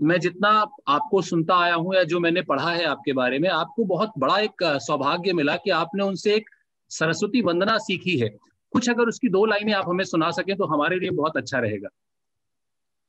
मैं 0.00 0.18
जितना 0.20 0.48
आपको 0.88 1.22
सुनता 1.22 1.56
आया 1.56 1.74
हूँ 1.74 1.94
या 1.94 2.02
जो 2.04 2.20
मैंने 2.20 2.42
पढ़ा 2.42 2.70
है 2.70 2.84
आपके 2.84 3.12
बारे 3.12 3.38
में 3.38 3.48
आपको 3.48 3.84
बहुत 3.84 4.12
बड़ा 4.18 4.38
एक 4.38 4.62
सौभाग्य 4.82 5.32
मिला 5.32 5.56
कि 5.56 5.70
आपने 5.70 6.04
उनसे 6.04 6.34
एक 6.34 6.48
सरस्वती 6.90 7.42
वंदना 7.42 7.76
सीखी 7.78 8.18
है। 8.18 8.28
कुछ 8.72 8.88
अगर 8.90 9.08
उसकी 9.08 9.28
दो 9.28 9.44
लाइनें 9.44 9.72
आप 9.72 9.88
हमें 9.88 10.04
सुना 10.04 10.30
सकें 10.30 10.56
तो 10.56 10.66
हमारे 10.66 10.98
लिए 10.98 11.10
बहुत 11.10 11.36
अच्छा 11.36 11.58
रहेगा। 11.58 11.88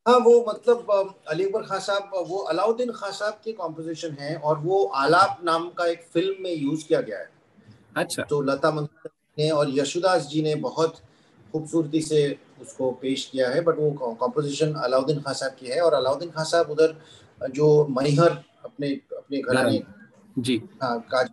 हाँ 0.06 0.18
वो 0.20 0.34
मतलब 0.48 1.14
अली 1.28 1.44
अकबर 1.46 1.62
खान 1.62 1.80
साहब 1.80 2.26
वो 2.28 2.38
अलाउद्दीन 2.52 2.92
खान 2.92 3.12
साहब 3.12 3.40
की 3.44 3.52
कॉम्पोजिशन 3.54 4.16
है 4.20 4.36
और 4.36 4.58
वो 4.60 4.84
आलाप 4.96 5.40
नाम 5.44 5.70
का 5.70 5.86
एक 5.86 6.02
फ़िल्म 6.14 6.44
में 6.44 6.54
यूज़ 6.54 6.86
किया 6.88 7.02
गया 7.02 7.20
है। 7.20 7.30
अच्छा। 7.98 8.24
तो 8.24 8.42
लता 8.42 8.72
मंगेशकर 8.72 9.10
ने 9.38 9.50
और 9.50 9.70
यशुदास 9.70 10.28
जी 10.28 10.42
ने 10.42 10.56
बहुत 10.66 10.98
खूबसूरती 11.54 12.02
से 12.02 12.20
उसको 12.62 12.92
पेश 12.92 13.26
किया 13.26 13.50
है 13.50 13.62
बट 13.62 13.80
वो 13.80 13.92
कॉम्पोजिशन 14.20 14.74
अलाउद्दीन 14.84 15.22
खान 15.22 15.34
साहब 15.34 15.56
की 15.60 15.68
है 15.68 15.80
और 15.82 15.94
अलाउद्दीन 15.94 16.32
खान 16.32 16.46
साहब 16.46 16.70
उधर 16.72 16.96
जो 17.52 17.70
मैहर 17.90 18.38
अपने 18.66 18.90
अपने 19.18 19.42
घराने 19.42 19.82
जी। 20.40 20.62
हाँ 20.84 21.00
का 21.14 21.24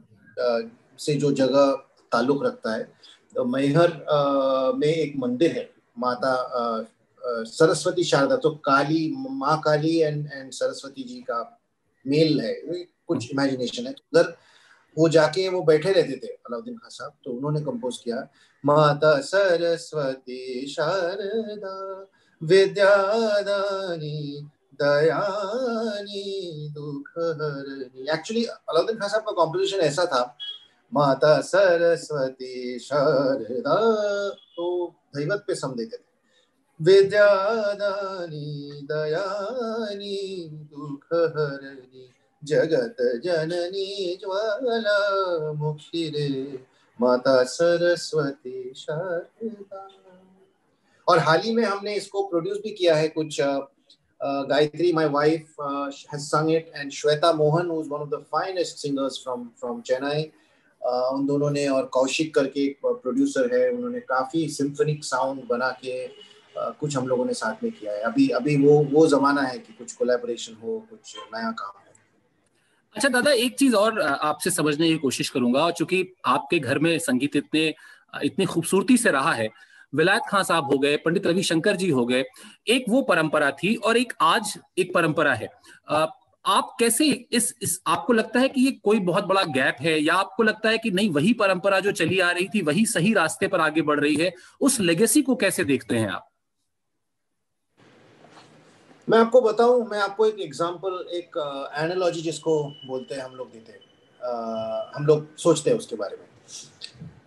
से 0.98 1.14
जो 1.14 1.32
जगह 1.32 1.72
ताल्लुक 2.12 2.44
रखता 2.44 2.74
है 2.74 2.88
तो 3.36 3.44
मैहर 3.44 3.92
में 4.76 4.88
एक 4.88 5.16
मंदिर 5.18 5.56
है 5.56 5.68
माता 5.98 6.34
सरस्वती 7.22 8.04
शारदा 8.04 8.36
तो 8.36 8.50
काली, 8.64 9.14
माँ 9.16 9.60
काली 9.64 9.96
एंड 9.98 10.28
एंड 10.32 10.52
सरस्वती 10.52 11.02
जी 11.02 11.20
का 11.30 11.40
मेल 12.04 12.40
है 12.40 12.54
कुछ 13.08 13.30
इमेजिनेशन 13.32 13.86
है। 13.86 13.92
तो 13.92 14.02
उधर 14.12 14.36
वो 14.96 15.08
जाके 15.08 15.48
वो 15.48 15.62
बैठे 15.62 15.92
रहते 15.92 16.16
थे, 16.16 16.26
अलाउद्दीन 16.26 16.76
खान 16.76 16.90
साहब 16.90 17.12
तो 17.24 17.32
उन्होंने 17.32 17.60
कंपोज 17.60 17.96
किया, 17.98 18.16
माता 18.64 19.20
सरस्वती 19.22 20.66
शारदा, 20.68 21.76
विद्यादानी, 22.40 24.20
दयानी 24.80 26.68
दुख 26.74 27.08
एक्चुअली 28.10 28.44
अलाउद्दीन 28.44 28.96
खान 28.98 29.08
साहब 29.08 29.22
का 29.22 29.32
कॉम्पोजिशन 29.32 29.80
ऐसा 29.80 30.04
था, 30.06 30.22
माता 30.92 31.40
सरस्वती 31.42 32.78
शारदा 32.78 33.78
तो 34.56 34.66
दैवत 35.16 35.44
पे 35.46 35.54
सम 35.54 35.74
देते 35.74 35.96
थे। 35.96 36.09
विद्यादानी 36.80 38.46
दयानी 38.90 40.18
दुख 40.50 41.04
हरनी 41.12 42.08
जगत 42.42 42.96
जननी 43.24 44.16
ज्वाला 44.20 45.52
मुक्ति 45.54 46.04
रे 46.14 46.28
माता 46.98 47.42
सरस्वती 47.46 48.72
शारदा। 48.76 49.88
और 51.06 51.18
हाल 51.18 51.40
ही 51.40 51.52
में 51.54 51.64
हमने 51.64 51.94
इसको 51.94 52.22
प्रोड्यूस 52.28 52.58
भी 52.64 52.70
किया 52.70 52.94
है 52.96 53.08
कुछ 53.08 53.40
Gayatri 53.40 54.92
my 54.92 55.08
wife 55.08 55.54
has 55.60 56.22
sung 56.22 56.50
it 56.54 56.72
and 56.76 56.90
Shweta 56.92 57.32
Mohan 57.32 57.70
who 57.70 57.80
is 57.80 57.88
one 57.88 58.00
of 58.00 58.08
the 58.10 58.24
finest 58.32 58.76
singers 58.76 59.20
from 59.22 59.48
from 59.60 59.80
Chennai 59.82 60.22
उन 61.12 61.26
दोनों 61.26 61.50
ने 61.50 61.66
और 61.68 61.86
कौशिक 61.92 62.34
करके 62.34 62.60
एक 62.60 62.78
प्रोड्यूसर 62.84 63.54
है, 63.54 63.70
उन्होंने 63.70 64.00
काफ़ी 64.00 64.48
सिम्फनिक 64.48 65.04
साउंड 65.04 65.42
बना 65.48 65.70
के 65.84 66.06
कुछ 66.56 66.96
हम 66.96 67.06
लोगों 67.08 67.24
ने 67.24 67.34
साथ 67.34 67.62
में 67.64 67.70
किया 67.72 67.92
है। 67.92 68.00
अभी 68.02 68.28
अभी 68.30 68.56
वो 68.56 68.82
वो 68.92 69.06
जमाना 69.06 69.42
है 69.42 69.58
कि 69.58 69.72
कुछ 69.72 69.92
कोलैबोरेशन 69.92 70.54
हो 70.62 70.78
कुछ 70.90 71.16
नया 71.34 71.50
काम 71.50 71.68
हो। 71.68 71.84
अच्छा 72.94 73.08
दादा 73.08 73.32
एक 73.32 73.58
चीज़ 73.58 73.74
और 73.74 74.00
आपसे 74.00 74.50
समझने 74.50 74.88
की 74.88 74.96
कोशिश 74.98 75.28
करूँगा। 75.28 75.70
चूँकि 75.70 76.04
आपके 76.26 76.58
घर 76.58 76.78
में 76.78 76.98
संगीत 76.98 77.36
इतने 77.36 77.74
इतनी 78.14 78.46
खूबसूरती 78.46 78.96
से 78.96 79.10
रहा 79.10 79.32
है 79.32 79.48
विलायत 79.92 80.22
खान 80.28 80.42
साहब 80.42 80.64
हो 80.64 80.78
गए 80.78 80.96
पंडित 80.96 81.26
रविशंकर 81.26 81.76
जी 81.76 81.88
हो 81.90 82.04
गए 82.06 82.24
एक 82.68 82.84
वो 82.88 83.02
परंपरा 83.02 83.50
थी 83.52 83.74
और 83.74 83.96
एक 83.96 84.12
आज 84.20 84.58
एक 84.78 84.92
परंपरा 84.94 85.34
है। 85.34 85.48
आप 86.44 86.76
कैसे 86.80 87.06
इस, 87.32 87.54
इस 87.62 87.80
आपको 87.86 88.12
लगता 88.12 88.40
है 88.40 88.48
कि 88.48 88.60
ये 88.60 88.70
कोई 88.84 88.98
बहुत 89.00 89.24
बड़ा 89.24 89.42
गैप 89.44 89.76
है 89.80 89.98
या 90.00 90.14
आपको 90.14 90.42
लगता 90.42 90.68
है 90.68 90.78
कि 90.78 90.90
नहीं 90.90 91.10
वही 91.10 91.32
परंपरा 91.32 91.80
जो 91.80 91.92
चली 91.92 92.18
आ 92.18 92.30
रही 92.30 92.48
थी 92.48 92.62
वही 92.62 92.84
सही 92.86 93.12
रास्ते 93.14 93.48
पर 93.48 93.60
आगे 93.60 93.82
बढ़ 93.82 94.00
रही 94.00 94.14
है 94.14 94.32
उस 94.60 94.80
लेगेसी 94.80 95.22
को 95.22 95.36
कैसे 95.36 95.64
देखते 95.64 95.96
हैं 95.96 96.08
आप? 96.08 96.29
मैं 99.10 99.18
आपको 99.18 99.40
बताऊँ 99.40 99.86
मैं 99.88 99.98
आपको 99.98 100.26
एक 100.26 100.40
एग्जांपल 100.40 101.08
एक 101.12 101.36
एनालॉजी 101.78 102.20
जिसको 102.22 102.52
बोलते 102.86 103.14
हैं 103.14 103.22
हम 103.22 103.34
लोग 103.36 103.50
देते 103.52 103.72
हैं 103.72 103.80
हम 104.96 105.06
लोग 105.06 105.36
सोचते 105.36 105.70
हैं 105.70 105.76
उसके 105.78 105.96
बारे 105.96 106.16
में। 106.16 106.26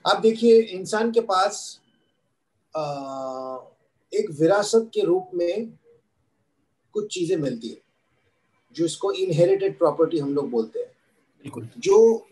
आप 0.07 0.21
देखिए 0.21 0.61
इंसान 0.61 1.11
के 1.11 1.21
पास 1.21 1.57
आ, 2.73 2.83
एक 4.13 4.29
विरासत 4.39 4.89
के 4.93 5.01
रूप 5.01 5.31
में 5.33 5.77
कुछ 6.95 7.13
चीज़ें 7.13 7.37
मिलती 7.37 7.69
है 7.69 7.81
जो 8.75 8.85
इसको 8.85 9.11
इनहेरिटेड 9.11 9.77
प्रॉपर्टी 9.77 10.19
हम 10.19 10.33
लोग 10.33 10.49
बोलते 10.49 10.79
हैं। 10.79 10.87
बिल्कुल। 11.45 11.69
जो 11.77 12.27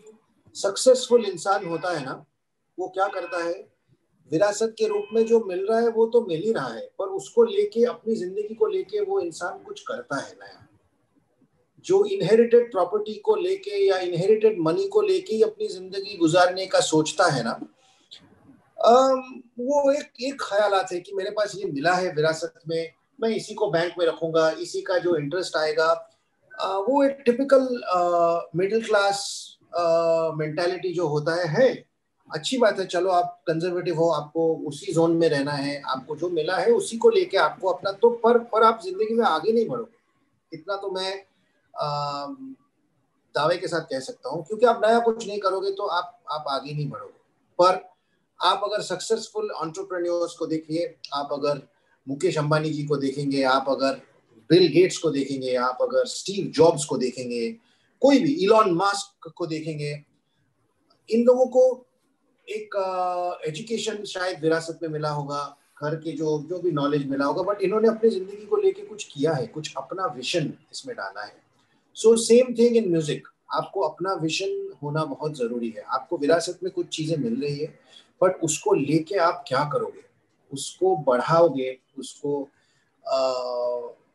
सक्सेसफुल 0.56 1.24
इंसान 1.24 1.66
होता 1.66 1.96
है 1.98 2.04
ना 2.04 2.24
वो 2.78 2.88
क्या 2.88 3.08
करता 3.08 3.44
है 3.44 3.52
विरासत 4.32 4.74
के 4.78 4.86
रूप 4.88 5.06
में 5.14 5.24
जो 5.26 5.44
मिल 5.46 5.66
रहा 5.66 5.78
है, 5.80 5.88
वो 5.88 6.06
तो 6.06 6.20
मिल 6.28 6.42
ही 6.42 6.52
रहा 6.52 6.68
है, 6.68 6.88
पर 6.98 7.06
उसको 7.06 7.42
लेके, 7.44 7.84
अपनी 7.86 8.14
ज़िंदगी 8.16 8.54
को 8.54 8.66
लेके 8.66 9.00
वो 9.02 9.20
इंसान 9.20 9.62
कुछ 9.64 9.80
करता 9.82 10.16
है 10.18 10.32
नया। 10.34 10.58
जो 11.86 12.04
इनहेरिटेड 12.06 12.70
प्रॉपर्टी 12.72 13.14
को 13.24 13.34
लेके 13.36 13.84
या 13.86 13.98
इनहेरिटेड 14.00 14.58
मनी 14.60 14.86
को 14.88 15.00
लेके 15.02 15.40
अपनी 15.42 15.66
ज़िंदगी 15.68 16.16
गुजारने 16.16 16.66
का 16.66 16.80
सोचता 16.82 17.26
है 17.26 17.42
ना 17.44 17.58
वो 18.78 19.92
एक 19.92 20.22
एक 20.22 20.40
ख्याल 20.42 20.74
है 20.74 20.98
कि 21.00 21.12
मेरे 21.14 21.30
पास 21.30 21.52
ये 21.56 21.64
मिला 21.64 21.92
है 21.94 22.12
विरासत 22.14 22.54
में, 22.68 22.92
मैं 23.18 23.28
इसी 23.30 23.54
को 23.54 23.70
बैंक 23.70 23.92
में 23.98 24.06
रखूँगा, 24.06 24.50
इसी 24.52 24.80
का 24.82 24.98
जो 24.98 25.16
इंटरेस्ट 25.16 25.56
आएगा। 25.56 25.92
वो 26.88 27.02
एक 27.04 27.22
टिपिकल 27.26 27.68
मिडिल 28.56 28.84
क्लास 28.86 29.20
मेंटालिटी 30.36 30.92
जो 30.94 31.06
होता 31.08 31.34
है 31.34 31.46
है। 31.50 31.72
अच्छी 32.34 32.58
बात 32.58 32.78
है 32.80 32.86
चलो 32.86 33.10
आप 33.10 33.42
कंजर्वेटिव 33.46 33.96
हो 33.96 34.08
आपको 34.10 34.54
उसी 34.68 34.92
जोन 34.92 35.16
में 35.16 35.28
रहना 35.28 35.52
है 35.52 35.80
आपको 35.86 36.16
जो 36.16 36.28
मिला 36.30 36.56
है 36.56 36.72
उसी 36.72 36.96
को 36.98 37.10
लेके 37.10 37.36
आपको 37.38 37.68
अपना 37.68 37.92
तो 37.92 38.10
पर 38.24 38.38
पर 38.52 38.62
आप 38.62 38.80
ज़िंदगी 38.84 39.14
में 39.14 39.24
आगे 39.26 39.52
नहीं 39.52 39.68
बढ़ोगे। 39.68 40.56
इतना 40.56 40.76
तो 40.76 40.90
मैं 40.90 41.12
आ, 41.74 42.26
दावे 43.34 43.56
के 43.56 43.68
साथ 43.68 43.80
कह 43.90 44.00
सकता 44.00 44.30
हूँ 44.30 44.44
क्योंकि 44.44 44.66
आप 44.66 44.80
नया 44.84 44.98
कुछ 45.00 45.26
नहीं 45.26 45.38
करोगे 45.40 45.70
तो 45.72 45.86
आप 45.88 46.18
आप 46.30 46.44
आगे 46.48 46.72
नहीं 46.72 46.88
बढ़ोगे। 46.90 47.20
पर 47.58 47.80
आप 48.40 48.60
अगर 48.64 48.82
सक्सेसफुल 48.82 49.50
ऑन्टरप्रेन्योर्स 49.50 50.34
को 50.34 50.46
देखिए 50.46 50.94
आप 51.14 51.28
अगर 51.32 51.62
मुकेश 52.06 52.38
अंबानी 52.38 52.70
जी 52.70 52.84
को 52.84 52.96
देखेंगे 52.96 53.42
आप 53.44 53.68
अगर 53.68 54.00
बिल 54.50 54.66
गेट्स 54.72 54.98
को 54.98 55.10
देखेंगे 55.10 55.54
आप 55.56 55.78
अगर 55.82 56.06
स्टीव 56.06 56.50
जॉब्स 56.54 56.84
को 56.84 56.96
देखेंगे 56.96 57.48
कोई 58.02 58.18
भी 58.18 58.32
इलॉन 58.44 58.70
मास्क 58.74 59.32
को 59.36 59.46
देखेंगे 59.46 59.92
इन 61.08 61.24
लोगों 61.24 61.46
को 61.46 61.62
एक 62.48 63.40
एजुकेशन 63.48 64.04
शायद 64.04 64.40
विरासत 64.42 64.78
में 64.82 64.88
मिला 64.90 65.10
होगा, 65.10 65.40
घर 65.82 65.94
के 65.96 66.12
जो 66.12 66.38
जो 66.48 66.58
भी 66.60 66.70
नॉलेज 66.72 67.06
मिला 67.10 67.24
होगा 67.24 67.42
बट 67.42 67.62
इन्होंने 67.62 67.88
अपनी 67.88 68.10
ज़िंदगी 68.10 68.46
को 68.46 68.56
लेके 68.56 68.82
कुछ 68.82 69.04
किया 69.04 69.32
है, 69.32 69.46
कुछ 69.46 69.72
अपना 69.76 70.06
विजन 70.16 70.52
इसमें 70.72 70.94
डाला 70.96 71.24
है। 71.24 71.34
So 71.96 72.16
same 72.18 72.54
thing 72.58 72.76
in 72.76 72.90
music 72.90 73.28
आपको 73.54 73.80
अपना 73.80 74.12
विजन 74.22 74.52
होना 74.82 75.04
बहुत 75.04 75.36
ज़रूरी 75.38 75.68
है। 75.76 75.82
आपको 75.84 76.16
विरासत 76.18 76.58
में 76.62 76.72
कुछ 76.72 76.86
चीज़ें 76.88 77.16
मिल 77.16 77.40
रही 77.42 77.58
है 77.58 77.66
बट 78.20 78.40
उसको 78.44 78.72
लेके 78.74 79.16
आप 79.20 79.44
क्या 79.48 79.64
करोगे? 79.72 80.02
उसको 80.52 80.96
बढ़ाओगे, 81.06 81.76
उसको 81.98 82.48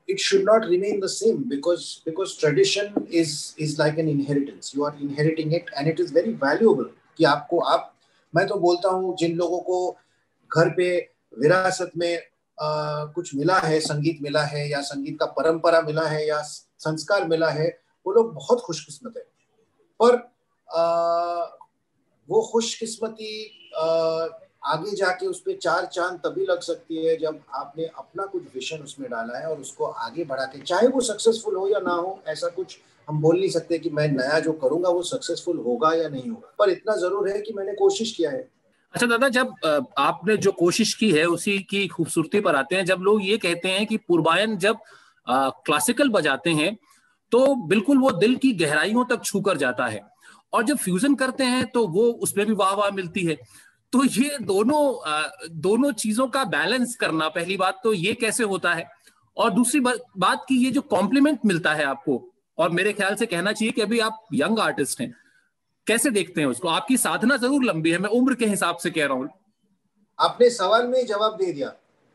it 0.09 0.19
should 0.19 0.41
not 0.43 0.65
remain 0.65 0.99
the 0.99 1.07
same 1.09 1.43
because 1.49 1.81
because 2.05 2.39
tradition 2.39 3.07
is 3.11 3.35
is 3.59 3.75
like 3.79 3.99
an 3.99 4.07
inheritance. 4.09 4.75
You 4.75 4.83
are 4.83 4.97
inheriting 5.01 5.53
it 5.53 5.69
and 5.77 5.87
it 5.87 5.99
is 5.99 6.13
very 6.13 6.31
valuable 6.43 6.89
कि 7.17 7.23
आपको 7.25 7.59
आप 7.73 7.93
मैं 8.37 8.47
तो 8.47 8.55
बोलता 8.55 8.89
हूँ 8.89 9.15
जिन 9.17 9.35
लोगों 9.35 9.59
को 9.59 9.97
घर 10.51 10.69
पे 10.69 10.87
विरासत 11.39 11.91
में 11.97 12.17
आ, 12.61 13.05
कुछ 13.05 13.35
मिला 13.35 13.57
है 13.59 13.79
संगीत 13.79 14.19
मिला 14.21 14.43
है 14.43 14.69
या 14.69 14.81
संगीत 14.81 15.17
का 15.19 15.25
परंपरा 15.25 15.81
मिला 15.81 16.05
है 16.07 16.27
या 16.27 16.41
संस्कार 16.79 17.27
मिला 17.27 17.49
है 17.49 17.67
वो 18.05 18.13
लोग 18.13 18.33
बहुत 18.33 18.61
खुशकिस्मत 18.61 19.13
है। 19.17 19.23
पर 20.01 20.15
आ, 20.69 20.83
वो 22.29 22.41
खुशकिस्मती 22.51 23.31
आगे 24.67 24.95
जाके 24.95 25.27
उस 25.27 25.39
पर 25.39 25.57
चार 25.57 25.85
चाँद 25.85 26.19
तभी 26.25 26.45
लग 26.45 26.61
सकती 26.61 27.05
है 27.05 27.15
जब 27.17 27.39
आपने 27.55 27.85
अपना 27.85 28.25
कुछ 28.25 28.43
विजन 28.55 28.83
उसमें 28.83 29.09
डाला 29.11 29.39
है 29.39 29.49
और 29.49 29.59
उसको 29.59 29.85
आगे 29.85 30.23
बढ़ा 30.25 30.45
के 30.45 30.59
चाहे 30.61 30.87
वो 30.87 31.01
सक्सेसफुल 31.03 31.55
हो 31.55 31.67
या 31.67 31.79
ना 31.79 31.93
हो 31.93 32.19
ऐसा 32.27 32.47
कुछ 32.49 32.77
हम 33.07 33.21
बोल 33.21 33.39
नहीं 33.39 33.49
सकते 33.49 33.77
कि 33.79 33.89
मैं 33.89 34.07
नया 34.07 34.39
जो 34.39 34.51
करूँगा 34.61 34.89
वो 34.89 35.01
सक्सेसफुल 35.05 35.57
होगा 35.65 35.93
या 35.93 36.09
नहीं 36.09 36.29
होगा। 36.29 36.53
पर 36.59 36.69
इतना 36.69 36.95
ज़रूर 36.95 37.29
है 37.29 37.39
कि 37.41 37.53
मैंने 37.53 37.73
कोशिश 37.75 38.11
किया 38.11 38.31
है। 38.31 38.47
अच्छा 38.93 39.07
दादा 39.07 39.29
जब 39.29 39.53
आपने 39.97 40.37
जो 40.37 40.51
कोशिश 40.53 40.93
की 40.93 41.11
है 41.11 41.25
उसी 41.27 41.57
की 41.69 41.87
खूबसूरती 41.87 42.39
पर 42.39 42.55
आते 42.55 42.75
हैं 42.75 42.85
जब 42.85 42.99
लोग 43.01 43.25
ये 43.25 43.37
कहते 43.37 43.69
हैं 43.69 43.85
कि 43.87 43.97
पूर्वायन 43.97 44.57
जब 44.57 44.77
आ, 45.27 45.49
क्लासिकल 45.49 46.09
बजाते 46.09 46.49
हैं 46.51 46.77
तो 47.31 47.39
बिल्कुल 47.67 47.97
वो 47.97 48.11
दिल 48.17 48.35
की 48.35 48.51
गहराइयों 48.55 49.03
तक 49.05 49.23
छू 49.23 49.41
कर 49.41 49.57
जाता 49.57 49.85
है। 49.85 50.01
और 50.53 50.63
जब 50.63 50.77
फ्यूजन 50.77 51.15
करते 51.15 51.43
हैं 51.45 51.65
तो 51.71 51.85
वो 51.87 52.03
उसमें 52.23 52.45
भी 52.45 52.53
वाह 52.55 52.73
वाह 52.73 52.89
मिलती 52.91 53.23
है। 53.23 53.37
तो 53.93 54.03
ये 54.05 54.37
दोनों 54.41 54.81
दोनों 55.61 55.91
चीज़ों 55.93 56.27
का 56.27 56.43
बैलेंस 56.45 56.95
करना 56.95 57.27
पहली 57.29 57.57
बात 57.57 57.79
तो 57.83 57.93
ये 57.93 58.13
कैसे 58.15 58.43
होता 58.45 58.73
है? 58.73 58.85
और 59.37 59.49
दूसरी 59.53 59.79
बात 59.79 60.45
की 60.49 60.55
ये 60.65 60.71
जो 60.71 60.81
कॉम्प्लीमेंट 60.83 61.39
मिलता 61.45 61.73
है 61.73 61.83
आपको 61.85 62.21
और 62.57 62.69
मेरे 62.71 62.93
ख्याल 62.93 63.15
से 63.15 63.25
कहना 63.25 63.51
चाहिए 63.51 63.71
कि 63.71 63.81
अभी 63.81 63.99
आप 63.99 64.25
यंग 64.33 64.59
आर्टिस्ट 64.59 65.01
हैं 65.01 65.13
कैसे 65.87 66.09
देखते 66.11 66.41
हैं 66.41 66.47
उसको? 66.47 66.67
आपकी 66.67 66.97
साधना 66.97 67.37
ज़रूर 67.37 67.63
लंबी 67.63 67.91
है 67.91 67.97
मैं 67.97 68.09
उम्र 68.11 68.35
के 68.35 68.45
हिसाब 68.45 68.77
से 68.77 68.89
कह 68.89 69.05
रहा 69.05 69.17
हूँ। 69.17 69.29
आपने 70.19 70.49
सवाल 70.49 70.87
में 70.87 71.05
जवाब 71.05 71.37
दे 71.37 71.51
दिया 71.53 71.67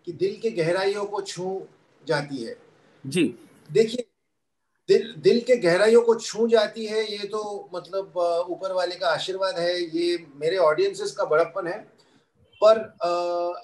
कि 0.07 0.13
दिल 0.15 0.39
के 0.43 0.51
गहराइयों 0.53 1.05
को 1.05 1.21
छू 1.23 1.61
जाती 2.03 2.43
है। 2.45 2.57
जी। 3.05 3.25
देखिए 3.71 4.05
दिल 4.93 5.13
दिल 5.23 5.41
के 5.41 5.57
गहराइयों 5.59 6.03
को 6.03 6.15
छू 6.17 6.47
जाती 6.49 6.87
है 6.87 7.05
ये 7.05 7.27
तो 7.29 7.71
मतलब 7.75 8.19
ऊपर 8.51 8.73
वाले 8.73 8.97
का 8.97 9.09
आशीर्वाद 9.09 9.59
है 9.59 9.81
ये 9.81 10.17
मेरे 10.37 10.57
ऑडियंसेस 10.59 11.13
का 11.13 11.25
बड़प्पन 11.27 11.67
है। 11.67 11.79
पर 12.63 12.79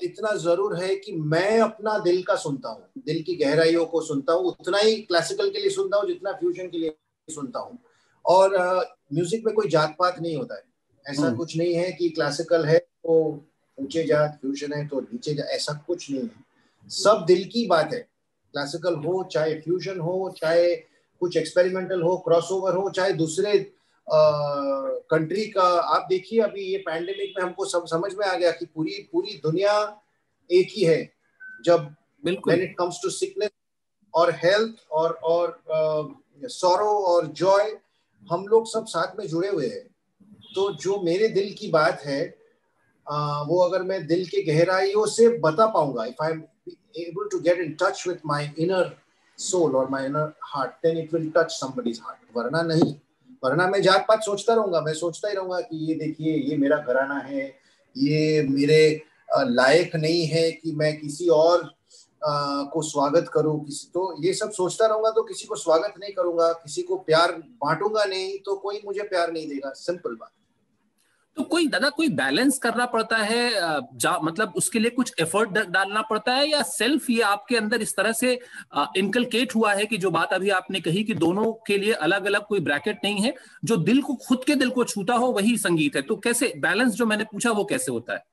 इतना 0.02 0.32
ज़रूर 0.36 0.74
है 0.76 0.94
कि 0.96 1.12
मैं 1.12 1.58
अपना 1.60 1.98
दिल 1.98 2.22
का 2.22 2.34
सुनता 2.36 2.68
हूँ 2.68 3.02
दिल 3.06 3.22
की 3.22 3.34
गहराइयों 3.36 3.84
को 3.86 4.00
सुनता 4.02 4.32
हूँ 4.32 4.46
उतना 4.50 4.78
ही 4.78 4.96
क्लासिकल 5.02 5.50
के 5.50 5.58
लिए 5.58 5.70
सुनता 5.70 5.96
हूँ 5.96 6.06
जितना 6.08 6.32
फ्यूजन 6.32 6.68
के 6.68 6.78
लिए 6.78 6.94
सुनता 7.28 7.60
हूँ। 7.60 7.78
और 8.24 8.56
म्यूज़िक 9.14 9.44
में 9.46 9.54
कोई 9.54 9.68
जात 9.68 9.94
पात 9.98 10.20
नहीं 10.20 10.36
होता 10.36 10.54
है। 10.54 10.62
ऐसा 11.06 11.22
हम्म। 11.22 11.36
कुछ 11.36 11.56
नहीं 11.56 11.74
है 11.74 11.90
कि 11.92 12.08
क्लासिकल 12.10 12.64
है 12.64 12.78
तो 12.78 13.14
ऊँचे 13.78 14.04
जात 14.06 14.38
फ्यूजन 14.40 14.72
है 14.72 14.86
तो 14.88 15.00
नीचे 15.02 15.34
जात 15.34 15.46
ऐसा 15.50 15.72
कुछ 15.86 16.10
नहीं 16.10 16.22
है। 16.22 16.90
सब 16.90 17.24
दिल 17.26 17.44
की 17.52 17.66
बात 17.66 17.92
है। 17.92 18.00
क्लासिकल 18.54 18.94
हो 19.06 19.22
चाहे 19.32 19.54
फ्यूजन 19.60 20.00
हो 20.00 20.34
चाहे 20.36 20.74
कुछ 21.20 21.36
एक्सपेरिमेंटल 21.36 22.02
हो 22.02 22.16
क्रॉसओवर 22.26 22.76
हो 22.76 22.90
चाहे 22.90 23.12
दूसरे 23.12 23.58
कंट्री 24.06 25.46
का 25.50 25.62
आप 25.94 26.06
देखिए 26.10 26.40
अभी 26.40 26.62
ये 26.62 26.78
पैंडेमिक 26.86 27.32
में 27.36 27.44
हमको 27.44 27.64
सब 27.64 27.86
समझ 27.86 28.12
में 28.14 28.26
आ 28.26 28.34
गया 28.34 28.50
कि 28.50 28.66
पूरी 28.66 29.08
पूरी 29.12 29.40
दुनिया 29.42 29.72
एक 30.50 30.68
ही 30.72 30.84
है। 30.84 31.02
जब 31.64 31.94
when 32.24 32.62
it 32.62 32.74
comes 32.78 33.00
to 33.02 33.10
sickness 33.10 33.50
और 34.14 34.32
हेल्थ 34.34 34.86
और 34.92 35.12
और 35.24 35.60
सौरो 36.50 36.90
और 37.06 37.26
जॉय 37.40 37.76
हम 38.22 38.46
लोग 38.46 38.66
सब 38.68 38.86
साथ 38.86 39.18
में 39.18 39.26
जुड़े 39.26 39.48
हुए 39.48 39.66
हैं। 39.66 39.86
तो 40.54 40.72
जो 40.74 41.00
मेरे 41.02 41.28
दिल 41.28 41.54
की 41.58 41.68
बात 41.70 42.02
है 42.04 42.22
आ, 43.06 43.42
वो 43.42 43.58
अगर 43.58 43.82
मैं 43.82 44.06
दिल 44.06 44.24
के 44.26 44.42
गहराइयों 44.44 45.06
से 45.06 45.28
बता 45.38 45.66
पाऊँगा 45.66 46.04
if 46.04 46.22
I 46.24 46.32
am 46.32 46.42
able 46.96 47.28
to 47.32 47.38
get 47.40 47.58
in 47.60 47.76
touch 47.82 48.04
with 48.08 48.26
my 48.26 48.50
inner 48.58 48.90
or 49.38 49.88
my 49.88 50.04
inner 50.06 50.34
heart 50.40 50.74
then 50.82 50.96
it 50.96 51.12
will 51.12 51.30
touch 51.30 51.52
somebody's 51.52 51.98
heart. 51.98 52.18
वरना 52.36 52.62
नहीं। 52.62 52.94
वरना 53.44 53.66
मैं 53.66 53.80
जात 53.82 54.04
पात 54.08 54.22
सोचता 54.22 54.54
रहूँगा। 54.54 54.80
मैं 54.80 54.92
सोचता 54.94 55.28
ही 55.28 55.34
रहूँगा 55.34 55.60
कि 55.60 55.76
ये 55.86 55.94
देखिए 55.94 56.34
ये 56.36 56.56
मेरा 56.56 56.76
घराना 56.76 57.18
है 57.18 57.44
ये 57.96 58.42
मेरे 58.42 59.02
लायक 59.36 59.96
नहीं 59.96 60.26
है 60.26 60.50
कि 60.52 60.72
मैं 60.72 60.98
किसी 61.00 61.28
और 61.28 61.64
आ, 62.26 62.62
को 62.62 62.82
स्वागत 62.82 63.30
करूँ 63.34 63.64
किसी 63.64 63.86
तो 63.94 64.14
ये 64.24 64.32
सब 64.34 64.50
सोचता 64.50 64.86
रहूँगा 64.86 65.10
तो 65.10 65.22
किसी 65.22 65.46
को 65.46 65.56
स्वागत 65.56 65.94
नहीं 66.00 66.12
करूँगा 66.12 66.52
किसी 66.52 66.82
को 66.82 66.96
प्यार 66.96 67.32
बांटूँगा 67.64 68.04
नहीं 68.04 68.38
तो 68.38 68.56
कोई 68.56 68.80
मुझे 68.84 69.02
प्यार 69.02 69.32
नहीं 69.32 69.48
देगा। 69.48 69.72
सिंपल 69.76 70.14
बात। 70.14 70.30
तो 71.36 71.42
कोई 71.44 71.66
दादा, 71.68 71.88
कोई 71.90 72.08
बैलेंस 72.10 72.58
करना 72.58 72.84
पड़ता 72.86 73.16
है 73.18 73.50
जा 73.94 74.18
मतलब 74.20 74.52
उसके 74.56 74.78
लिए 74.78 74.90
कुछ 74.90 75.12
एफर्ट 75.20 75.50
डालना 75.50 76.02
पड़ता 76.02 76.32
है 76.34 76.48
या 76.48 76.62
सेल्फ 76.64 77.08
ये 77.10 77.20
आपके 77.22 77.56
अंदर 77.56 77.82
इस 77.82 77.94
तरह 77.96 78.12
से 78.12 78.32
इनकलकेट 78.96 79.54
हुआ 79.54 79.72
है 79.74 79.84
कि 79.86 79.98
जो 79.98 80.10
बात 80.10 80.32
अभी 80.32 80.50
आपने 80.52 80.80
कही 80.80 81.04
कि 81.04 81.14
दोनों 81.16 81.52
के 81.66 81.78
लिए 81.78 81.92
अलग 82.00 82.26
अलग 82.26 82.46
कोई 82.46 82.60
ब्रैकेट 82.60 82.98
नहीं 83.04 83.22
है, 83.22 83.34
जो 83.64 83.76
दिल 83.78 84.02
को, 84.02 84.14
खुद 84.18 84.44
के 84.46 84.54
दिल 84.54 84.70
को 84.70 84.84
छूता 84.84 85.14
हो 85.14 85.30
वही 85.32 85.56
संगीत 85.58 85.96
है। 85.96 86.02
तो 86.02 86.16
कैसे 86.18 86.52
बैलेंस 86.58 86.92
जो 86.94 87.06
मैंने 87.06 87.24
पूछा 87.24 87.50
वो 87.52 87.64
कैसे 87.64 87.92
होता 87.92 88.14
है? 88.14 88.24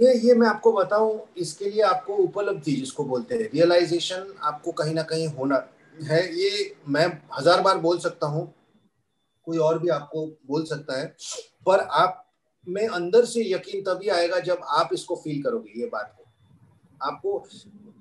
ये 0.00 0.14
ये 0.18 0.34
मैं 0.34 0.48
आपको 0.48 0.72
बताऊँ, 0.72 1.20
इसके 1.36 1.70
लिए 1.70 1.82
आपको 1.84 2.14
उपलब्धि 2.14 2.72
जिसको 2.72 3.04
बोलते 3.04 3.34
हैं 3.34 3.42
रियलाइजेशन 3.44 4.34
आपको 4.42 4.72
कहीं 4.72 4.94
ना 4.94 5.02
कहीं 5.04 5.26
होना 5.28 5.56
है। 6.02 6.22
ये 6.34 6.74
मैं 6.88 7.06
हज़ार 7.38 7.60
बार 7.60 7.78
बोल 7.78 7.98
सकता 8.00 8.26
हूँ, 8.26 8.52
कोई 9.46 9.58
और 9.58 9.78
भी 9.78 9.88
आपको 9.90 10.26
बोल 10.46 10.64
सकता 10.66 11.00
है। 11.00 11.14
पर 11.66 11.80
आप, 11.80 12.18
में 12.66 12.86
अंदर 12.86 13.24
से 13.24 13.42
यकीन 13.50 13.82
तभी 13.82 14.08
आएगा 14.08 14.38
जब 14.40 14.60
आप 14.70 14.90
इसको 14.92 15.16
फील 15.16 15.42
करोगे, 15.42 15.80
ये 15.80 15.86
बात 15.86 16.14
को 16.16 16.24
आपको 17.00 17.38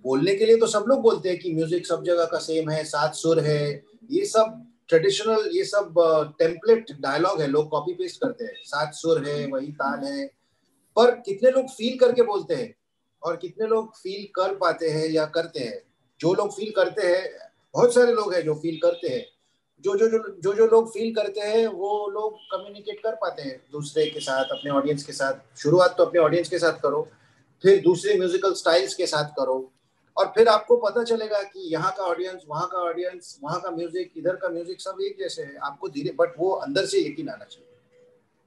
बोलने 0.06 0.36
के 0.36 0.46
लिए 0.46 0.58
तो 0.58 0.68
सब 0.68 0.86
लोग 0.88 1.02
बोलते 1.02 1.30
हैं 1.30 1.40
कि 1.40 1.54
म्यूज़िक 1.54 1.88
सब 1.88 2.04
जगह 2.04 2.26
का 2.26 2.38
सेम 2.40 2.70
है, 2.70 2.84
सात 2.84 3.16
सुर 3.16 3.40
है, 3.40 3.84
ये 4.12 4.26
सब 4.26 4.62
ट्रेडिशनल 4.90 5.50
ये 5.54 5.64
सब 5.64 5.94
टेम्पलेट 6.40 6.92
डायलॉग 7.02 7.42
है, 7.42 7.48
लोग 7.48 7.70
कॉपी 7.70 7.94
पेस्ट 7.94 8.22
करते 8.22 8.44
हैं। 8.44 8.54
सात 8.64 8.94
सुर 8.94 9.26
है, 9.28 9.46
वही 9.48 9.72
ताल 9.72 10.04
है। 10.06 10.26
पर 10.98 11.12
कितने 11.16 11.52
लोग 11.52 11.70
फील 11.70 11.98
करके 11.98 12.22
बोलते 12.22 12.56
हैं 12.56 12.74
और 13.22 13.36
कितने 13.36 13.68
लोग 13.68 13.96
फील 13.98 14.26
कर 14.36 14.56
पाते 14.56 14.90
हैं 14.90 15.08
या 15.10 15.26
करते 15.26 15.60
हैं? 15.60 15.82
जो 16.20 16.34
लोग 16.34 16.56
फील 16.56 16.72
करते 16.72 17.08
हैं, 17.08 17.30
बहुत 17.74 17.94
सारे 17.94 18.14
लोग 18.14 18.34
हैं 18.34 18.44
जो 18.46 18.56
फील 18.56 18.80
करते 18.84 19.08
हैं। 19.08 19.26
जो 19.84 19.96
जो 19.98 20.08
जो 20.10 20.20
जो 20.44 20.54
जो 20.54 20.66
लोग 20.68 20.90
फील 20.94 21.14
करते 21.16 21.42
हैं 21.42 21.66
वो 21.70 21.92
लोग 22.10 22.38
कम्युनिकेट 22.52 23.00
कर 23.00 23.16
पाते 23.22 23.42
हैं 23.44 23.56
दूसरे 23.72 24.06
के 24.08 24.20
साथ 24.22 24.52
अपने 24.52 24.72
ऑडियंस 24.72 25.04
के 25.04 25.14
साथ। 25.14 25.60
शुरुआत 25.62 25.96
तो 25.98 26.06
अपने 26.06 26.20
ऑडियंस 26.22 26.50
के 26.50 26.60
साथ 26.60 26.82
करो 26.82 27.08
फिर 27.64 27.82
दूसरे 27.82 28.18
म्यूजिकल 28.18 28.54
स्टाइल्स 28.56 28.94
के 28.96 29.06
साथ 29.08 29.30
करो। 29.38 29.58
और 30.18 30.26
फिर 30.36 30.48
आपको 30.48 30.76
पता 30.78 31.04
चलेगा 31.04 31.42
कि 31.44 31.68
यहाँ 31.74 31.92
का 31.98 32.04
ऑडियंस 32.06 32.42
वहाँ 32.48 32.68
का 32.68 32.78
ऑडियंस 32.80 33.38
वहाँ 33.44 33.60
का 33.62 33.72
म्यूज़िक 33.72 34.12
इधर 34.18 34.36
का 34.36 34.50
म्यूज़िक 34.50 34.82
सब 34.82 34.98
एक 35.02 35.18
जैसे 35.20 35.44
है। 35.44 35.56
आपको 35.60 35.90
धीरे 35.90 36.16
बट 36.18 36.34
वो 36.40 36.50
अंदर 36.58 36.86
से 36.86 37.00
यकीन 37.02 37.30
आना 37.30 37.46
चाहिए। 37.46 37.68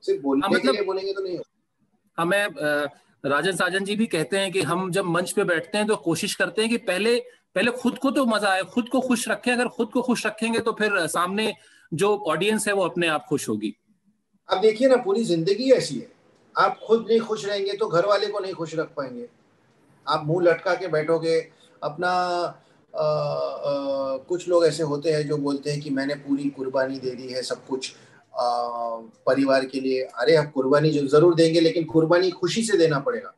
सिर्फ़ 0.03 0.23
बोलने 0.23 0.49
मतलब, 0.49 0.61
के 0.63 0.73
लिए 0.73 0.85
बोलेंगे 0.85 1.13
तो 1.13 1.23
नहीं 1.23 1.37
होगा। 1.37 2.23
हमें 2.23 2.91
राजन 3.25 3.57
साजन 3.57 3.85
जी 3.85 3.97
भी 3.97 4.07
कहते 4.09 4.39
हैं 4.39 4.51
कि 4.53 4.63
हम 4.63 4.91
जब 4.93 5.05
मंच 5.07 5.33
पे 5.33 5.45
बैठते 5.45 5.79
हैं 5.79 5.87
तो 5.87 5.97
कोशिश 6.05 6.35
करते 6.35 6.63
हैं 6.63 6.71
कि 6.71 6.77
पहले 6.87 7.17
पहले 7.57 7.71
खुद 7.73 7.99
को 7.99 8.11
तो 8.11 8.25
मज़ा 8.27 8.49
आए 8.49 8.63
खुद 8.73 8.89
को 8.89 9.01
खुश 9.01 9.29
रखें 9.29 9.53
अगर 9.53 9.69
खुद 9.69 9.91
को 9.93 10.03
खुश 10.03 10.27
रखेंगे 10.27 10.61
तो 10.61 10.73
फिर 10.73 11.07
सामने 11.09 11.53
जो 11.93 12.17
ऑडियंस 12.29 12.67
है 12.69 12.75
वो 12.75 12.85
अपने 12.85 13.07
आप 13.09 13.27
खुश 13.29 13.49
होगी। 13.49 13.75
अब 14.49 14.61
देखिए 14.61 14.89
ना 14.89 14.97
पूरी 14.97 15.25
ज़िंदगी 15.25 15.71
ऐसी 15.73 15.99
है। 15.99 16.11
आप 16.55 16.81
खुद 16.87 17.07
नहीं 17.09 17.21
खुश 17.21 17.45
रहेंगे 17.47 17.73
तो 17.73 17.89
घर 17.89 18.07
वाले 18.07 18.27
को 18.27 18.39
नहीं 18.39 18.53
खुश 18.55 18.75
रख 18.75 18.89
पाएँगे। 18.97 19.29
आप 20.07 20.25
मुँह 20.27 20.45
लटका 20.45 20.75
के 20.75 20.89
बैठोगे 20.89 21.39
अपना 21.83 22.11
आ, 22.95 23.03
आ, 23.03 24.17
कुछ 24.29 24.49
लोग 24.49 24.65
ऐसे 24.67 24.83
होते 24.83 25.13
हैं 25.13 25.27
जो 25.29 25.37
बोलते 25.37 25.71
हैं 25.71 25.81
कि 25.81 25.91
मैंने 25.91 26.15
पूरी 26.17 26.49
कुर्बानी 26.51 26.99
दे 26.99 27.11
दी 27.11 27.29
है 27.29 27.43
सब 27.43 27.65
कुछ 27.67 27.93
आ, 28.35 28.45
परिवार 29.27 29.65
के 29.65 29.81
लिए। 29.81 30.03
अरे 30.03 30.37
आप 30.37 30.51
कुर्बानी 30.53 30.91
जो 30.91 31.07
ज़रूर 31.09 31.35
देंगे 31.35 31.61
लेकिन 31.61 31.85
कुर्बानी 31.85 32.31
खुशी 32.31 32.63
से 32.63 32.79
देना 32.79 32.99
पड़ेगा। 32.99 33.35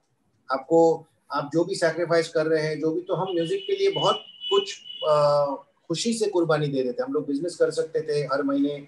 आपको 0.48 1.06
आप 1.30 1.50
जो 1.54 1.64
भी 1.64 1.74
सेक्रीफाइस 1.74 2.28
कर 2.28 2.46
रहे 2.46 2.62
हैं 2.62 2.78
जो 2.80 2.90
भी 2.90 3.00
तो 3.00 3.14
हम 3.14 3.32
म्यूज़िक 3.34 3.64
के 3.66 3.76
लिए 3.76 3.90
बहुत 3.92 4.22
कुछ 4.50 4.74
खुशी 5.88 6.12
से 6.14 6.26
कुर्बानी 6.26 6.66
दे 6.68 6.82
देते 6.82 7.02
हम 7.02 7.12
लोग 7.12 7.26
बिज़नेस 7.26 7.56
कर 7.56 7.70
सकते 7.70 8.00
थे 8.02 8.20
हर 8.26 8.42
महीने 8.42 8.78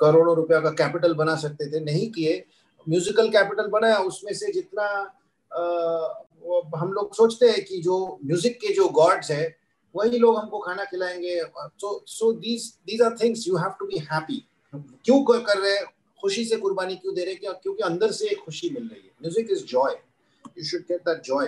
करोड़ों 0.00 0.34
रुपया 0.36 0.60
का 0.60 0.70
कैपिटल 0.70 1.14
बना 1.14 1.34
सकते 1.36 1.70
थे। 1.72 1.80
नहीं 1.84 2.10
किए। 2.10 2.44
म्यूजिकल 2.86 3.28
कैपिटल 3.30 3.66
बनाया 3.70 3.98
उसमें 4.00 4.32
से 4.34 4.52
जितना 4.52 4.84
आ, 5.50 5.60
हम 6.76 6.92
लोग 6.92 7.14
सोचते 7.14 7.48
हैं 7.50 7.64
कि 7.64 7.80
जो 7.82 7.96
म्यूज़िक 8.24 8.58
के 8.60 8.72
जो 8.74 8.88
गॉड्स 8.90 9.30
है 9.30 9.56
वही 9.94 10.18
लोग 10.18 10.36
हमको 10.38 10.58
खाना 10.58 10.84
खिलाएँगे। 10.84 11.40
So 11.80 12.02
so 12.08 12.32
these 12.34 12.66
these 12.86 13.02
are 13.02 13.16
things 13.22 13.46
you 13.48 13.56
have 13.56 13.74
to 13.80 13.86
be 13.86 13.98
happy 14.12 14.44
क्यों 14.74 15.22
कर 15.24 15.58
रहे 15.58 15.72
हैं? 15.72 15.84
खुशी 16.20 16.44
से 16.44 16.56
कुर्बानी 16.56 16.96
क्यों 16.96 17.14
दे 17.14 17.24
रहे 17.24 17.34
हैं? 17.34 17.54
क्योंकि 17.62 17.82
अंदर 17.82 18.12
से 18.12 18.28
एक 18.28 18.38
खुशी 18.44 18.70
मिल 18.70 18.88
रही 18.88 19.00
है। 19.00 19.10
Music 19.22 19.50
is 19.50 19.64
joy 19.66 19.94
you 20.56 20.64
should 20.64 20.86
get 20.86 21.04
that 21.04 21.22
joy 21.24 21.46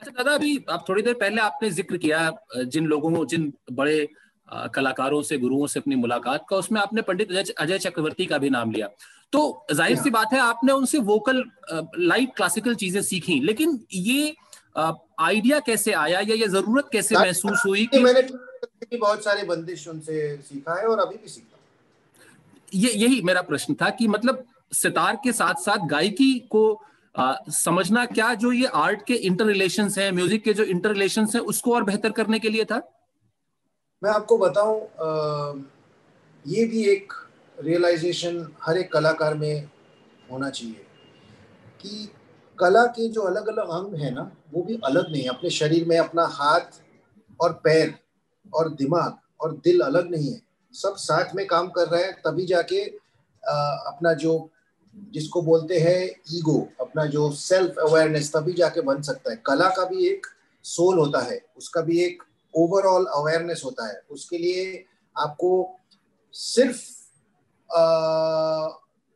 अच्छा 0.00 0.10
दादा 0.12 0.32
अभी 0.34 0.64
आप 0.70 0.84
थोड़ी 0.88 1.02
देर 1.02 1.14
पहले 1.20 1.40
आपने 1.42 1.70
ज़िक्र 1.70 1.96
किया 1.98 2.18
जिन 2.72 2.86
लोगों 2.86 3.24
जिन 3.26 3.52
बड़े 3.72 4.08
कलाकारों 4.74 5.22
से 5.22 5.38
गुरुओं 5.38 5.66
से 5.66 5.80
अपनी 5.80 5.96
मुलाकात 5.96 6.44
का 6.50 6.56
उसमें 6.56 6.80
आपने 6.80 7.02
पंडित 7.02 7.32
अजय 7.58 7.78
चक्रवर्ती 7.78 8.26
का 8.26 8.38
भी 8.38 8.50
नाम 8.50 8.70
लिया। 8.72 8.88
तो 9.32 9.66
ज़ाहिर 9.72 9.96
सी 10.02 10.10
बात 10.10 10.32
है 10.32 10.38
आपने 10.40 10.72
उनसे 10.72 10.98
वोकल 11.08 11.42
लाइट 11.98 12.34
क्लासिकल 12.36 12.74
चीज़ें 12.74 13.00
सीखी 13.02 13.40
लेकिन 13.40 13.78
ये 13.92 14.34
आइडिया 14.76 15.58
कैसे 15.66 15.92
आया 15.92 16.20
या 16.20 16.34
ये 16.34 16.48
ज़रूरत 16.48 16.88
कैसे 16.92 17.14
महसूस 17.16 17.62
हुई 17.66 17.86
कि 17.86 17.98
मैंने 17.98 18.22
बहुत 18.96 19.24
सारे 19.24 19.42
बंदिश 19.44 19.86
उनसे 19.88 20.36
सीखा 20.48 20.80
है 20.80 20.86
और 20.88 20.98
अभी 20.98 21.16
भी 21.16 21.28
सीखा 21.28 21.56
ये 22.72 22.92
यही 22.92 23.20
मेरा 23.22 23.42
प्रश्न 23.42 23.74
था 23.80 23.90
कि 23.98 24.08
मतलब 24.08 24.44
सितार 24.74 25.16
के 25.24 25.32
साथ 25.32 25.54
साथ 25.62 25.86
गायकी 25.88 26.32
को 26.50 26.62
आ, 27.14 27.34
समझना 27.48 28.04
क्या 28.06 28.32
जो 28.34 28.52
ये 28.52 28.66
आर्ट 28.76 29.04
के 29.06 29.14
इंटर 29.14 29.46
रिलेशन 29.46 29.88
है 29.98 30.10
म्यूज़िक 30.12 30.42
के 30.44 30.52
जो 30.54 30.64
इंटर 30.64 30.92
रिलेशन 30.92 31.26
है 31.34 31.40
उसको 31.42 31.74
और 31.74 31.84
बेहतर 31.84 32.12
करने 32.12 32.38
के 32.38 32.48
लिए 32.48 32.64
था? 32.64 32.76
मैं 34.02 34.10
आपको 34.10 34.38
बताऊँ 34.38 35.64
ये 36.44 36.64
भी 36.64 36.84
एक 36.88 37.12
रियलाइजेशन 37.58 38.46
हर 38.62 38.76
एक 38.78 38.92
कलाकार 38.92 39.34
में 39.34 39.68
होना 40.30 40.50
चाहिए। 40.50 40.84
कि 41.80 42.08
कला 42.58 42.84
के 42.86 43.08
जो 43.08 43.22
अलग 43.22 43.48
अलग 43.48 43.68
अंग 43.70 43.94
है 44.00 44.10
ना 44.14 44.30
वो 44.52 44.62
भी 44.62 44.78
अलग 44.84 45.10
नहीं 45.12 45.22
है। 45.22 45.28
अपने 45.28 45.50
शरीर 45.50 45.84
में 45.88 45.96
अपना 45.98 46.26
हाथ 46.32 46.80
और 47.40 47.52
पैर 47.64 47.94
और 48.52 48.68
दिमाग 48.74 49.18
और 49.40 49.52
दिल 49.64 49.80
अलग 49.80 50.10
नहीं 50.10 50.32
है। 50.32 50.40
सब 50.74 50.94
साथ 50.98 51.34
में 51.34 51.46
काम 51.46 51.68
कर 51.68 51.88
रहे 51.88 52.02
हैं 52.04 52.12
तभी 52.22 52.46
जाके 52.46 52.84
आ, 53.42 53.54
अपना 53.86 54.12
जो 54.14 54.50
जिसको 55.12 55.42
बोलते 55.42 55.78
हैं 55.78 56.04
ईगो, 56.34 56.68
अपना 56.80 57.04
जो 57.06 57.30
सेल्फ 57.30 57.78
अवेयरनेस 57.78 58.32
तभी 58.36 58.52
जाके 58.52 58.80
बन 58.80 59.02
सकता 59.02 59.30
है। 59.30 59.42
कला 59.46 59.68
का 59.68 59.84
भी 59.84 60.06
एक 60.06 60.26
सोल 60.64 60.98
होता 60.98 61.20
है, 61.20 61.40
उसका 61.58 61.80
भी 61.80 62.00
एक 62.04 62.22
ओवरऑल 62.54 63.06
अवेयरनेस 63.06 63.62
होता 63.64 63.88
है। 63.88 64.00
उसके 64.10 64.38
लिए 64.38 64.84
आपको 65.16 65.50
सिर्फ़ 66.34 66.80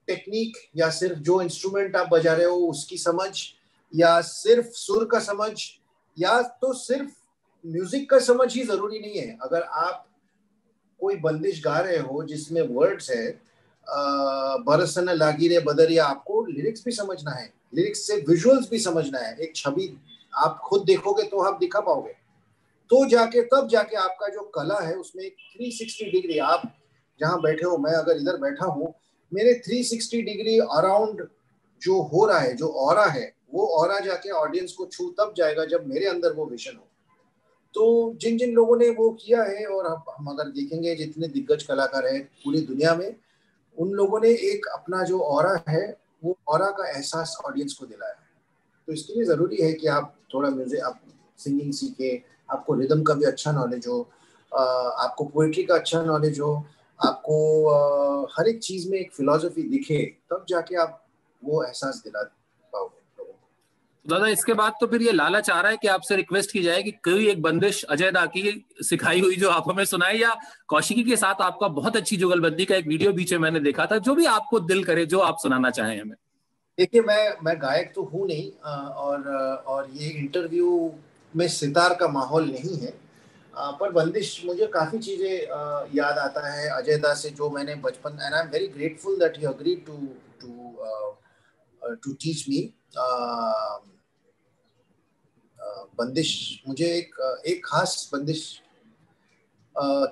टेक्निक 0.08 0.56
या 0.76 0.88
सिर्फ़ 0.90 1.18
जो 1.18 1.40
इंस्ट्रूमेंट 1.42 1.96
आप 1.96 2.08
बजा 2.12 2.32
रहे 2.32 2.46
हो, 2.46 2.56
उसकी 2.56 2.96
समझ 2.98 3.30
या 3.92 4.20
सिर्फ़ 4.20 4.66
सुर 4.66 5.04
का 5.04 5.18
समझ 5.20 5.52
या 6.18 6.40
तो 6.42 6.72
सिर्फ़ 6.72 7.10
म्यूज़िक 7.64 8.08
का 8.10 8.18
समझ 8.18 8.54
ही 8.54 8.62
ज़रूरी 8.64 8.98
नहीं 8.98 9.18
है। 9.18 9.38
अगर 9.42 9.62
आप 9.62 10.06
कोई 11.00 11.16
बंदिश 11.16 11.62
गा 11.64 11.78
रहे 11.80 11.98
हो 11.98 12.22
जिसमें 12.24 12.62
वर्ड्स 12.62 13.10
है 13.10 13.26
बरसन 13.86 15.10
लागी 15.10 15.48
रे 15.48 15.60
बदरिया, 15.60 16.04
आपको 16.04 16.44
लिरिक्स 16.46 16.84
भी 16.84 16.92
समझना 16.92 17.30
है। 17.30 17.52
लिरिक्स 17.74 18.06
से 18.06 18.16
विजुअल्स 18.28 18.70
भी 18.70 18.78
समझना 18.78 19.18
है। 19.18 19.36
एक 19.36 19.56
छवि 19.56 19.98
आप 20.34 20.58
खुद 20.64 20.84
देखोगे 20.84 21.22
तो 21.22 21.42
आप 21.42 21.58
दिखा 21.60 21.80
पाओगे। 21.80 22.12
तो 22.90 23.08
जाके, 23.08 23.42
तब 23.42 23.68
जाके 23.68 23.96
आपका 23.96 24.28
जो 24.28 24.42
कला 24.54 24.78
है, 24.80 24.94
उसमें 24.94 25.30
360 25.30 26.10
डिग्री 26.10 26.38
आप 26.38 26.62
जहाँ 27.20 27.40
बैठे 27.40 27.64
हो, 27.64 27.76
मैं 27.78 27.92
अगर 27.92 28.16
इधर 28.16 28.36
बैठा 28.36 28.66
हूँ, 28.66 28.94
मेरे 29.34 29.54
360 29.54 30.22
डिग्री 30.22 30.58
अराउंड 30.58 31.26
जो 31.82 32.00
हो 32.02 32.26
रहा 32.26 32.38
है, 32.38 32.56
जो 32.56 32.68
और 32.68 33.08
है, 33.08 33.32
वो 33.54 33.66
और 33.66 34.04
जाके 34.04 34.30
ऑडियंस 34.30 34.72
को 34.72 34.86
छू, 34.86 35.08
तब 35.08 35.34
जाएगा 35.36 35.64
जब 35.64 35.86
मेरे 35.86 36.06
अंदर 36.06 36.32
वो 36.32 36.46
विजन 36.46 36.76
हो। 36.76 36.88
तो 37.74 38.14
जिन 38.16 38.38
जिन 38.38 38.52
लोगों 38.52 38.76
ने 38.76 38.88
वो 38.88 39.10
किया 39.10 39.42
है, 39.42 39.66
और 39.66 39.86
हम 40.18 40.26
अगर 40.26 40.50
देखेंगे 40.50 40.94
जितने 40.94 41.28
दिग्गज 41.28 41.62
कलाकार 41.62 42.06
हैं 42.06 42.24
पूरी 42.44 42.60
दुनिया 42.60 42.94
में 42.94 43.16
उन 43.78 43.90
लोगों 43.90 44.20
ने 44.20 44.28
एक 44.28 44.66
अपना 44.74 45.02
जो 45.04 45.18
और 45.18 45.46
है, 45.68 45.84
वो 46.24 46.36
और 46.48 46.70
का 46.72 46.88
एहसास 46.88 47.36
ऑडियंस 47.46 47.72
को 47.74 47.86
दिलाया। 47.86 48.14
तो 48.88 48.92
इसके 48.92 49.14
लिए 49.14 49.24
ज़रूरी 49.24 49.56
है 49.56 49.72
कि 49.72 49.86
आप 49.88 50.14
थोड़ा 50.34 50.50
म्यूज़िक 50.50 50.80
आप 50.80 51.00
सिंगिंग 51.38 51.72
सीखें, 51.72 52.22
आपको 52.48 52.74
रिदम 52.74 53.02
का 53.02 53.14
भी 53.14 53.24
अच्छा 53.24 53.52
नॉलेज 53.52 53.86
हो 53.88 54.00
आपको 54.52 55.24
पोइट्री 55.24 55.62
का 55.64 55.74
अच्छा 55.74 56.02
नॉलेज 56.02 56.40
हो, 56.40 56.54
आपको 57.00 58.28
हर 58.32 58.48
एक 58.48 58.58
चीज़ 58.62 58.90
में 58.90 58.98
एक 58.98 59.12
फिलोसफी 59.12 59.62
दिखे, 59.68 60.04
तब 60.30 60.44
जाके 60.48 60.76
आप 60.76 61.04
वो 61.42 61.62
एहसास 61.64 62.02
दिला 62.04 62.22
दादा, 64.04 64.26
इसके 64.28 64.54
बाद 64.54 64.72
तो 64.80 64.86
फिर 64.86 65.02
ये 65.02 65.12
लालच 65.12 65.50
आ 65.50 65.60
रहा 65.60 65.70
है 65.70 65.76
कि 65.76 65.88
आपसे 65.88 66.16
रिक्वेस्ट 66.16 66.52
की 66.52 66.62
जाए 66.62 66.82
कि 66.82 66.90
कोई 67.04 67.28
एक 67.30 67.42
बंदिश 67.42 67.82
अजय 67.86 68.10
दा 68.10 68.24
की 68.28 68.64
सिखाई 68.82 69.20
हुई 69.20 69.36
जो 69.36 69.50
आप 69.50 69.64
हमें 69.68 69.84
सुनाए, 69.84 70.14
या 70.14 70.34
कौशिकी 70.68 71.02
के 71.04 71.16
साथ 71.16 71.42
आपका 71.42 71.68
बहुत 71.70 71.96
अच्छी 71.96 72.16
जुगलबंदी 72.16 72.64
का 72.64 72.76
एक 72.76 72.86
वीडियो 72.88 73.12
बीच 73.12 73.32
में 73.32 73.38
मैंने 73.40 73.60
देखा 73.60 73.86
था, 73.86 73.98
जो 73.98 74.14
भी 74.14 74.24
आपको 74.28 74.60
दिल 74.62 74.84
करे, 74.84 75.06
जो 75.06 75.18
आप 75.20 75.38
सुनाना 75.42 75.70
चाहें 75.70 76.00
हमें। 76.00 76.16
देखिए, 76.78 77.00
मैं 77.02 77.36
मैं 77.44 77.56
गायक 77.62 77.92
तो 77.94 78.02
हूँ 78.04 78.26
नहीं 78.26 78.50
और 78.96 79.28
और 79.66 79.88
ये 79.92 80.08
इंटरव्यू 80.10 80.92
में 81.34 81.46
सितार 81.50 81.94
का 82.00 82.08
माहौल 82.10 82.50
नहीं 82.50 82.76
है 82.78 82.92
पर 83.54 83.90
बंदिश 83.92 84.40
मुझे 84.46 84.66
काफ़ी 84.74 84.98
चीज़ें 84.98 85.34
याद 85.94 86.18
आता 86.18 86.46
है 86.48 86.68
अजय 86.72 86.96
दा 86.98 87.14
से, 87.14 87.30
जो 87.30 87.50
मैंने 87.50 87.74
बचपन 87.82 88.18
and 88.22 88.34
I 88.34 88.40
am 88.40 88.48
very 88.50 88.68
grateful 88.68 89.18
that 89.18 89.42
you 89.42 89.48
agree 89.50 89.74
to 89.86 89.98
to 90.40 90.76
to 91.96 92.12
teach 92.14 92.44
me 92.48 92.62
bandish, 95.98 96.62
मुझे 96.68 96.86
एक 96.86 97.42
एक 97.46 97.64
खास 97.64 98.10
बंदिश 98.12 98.60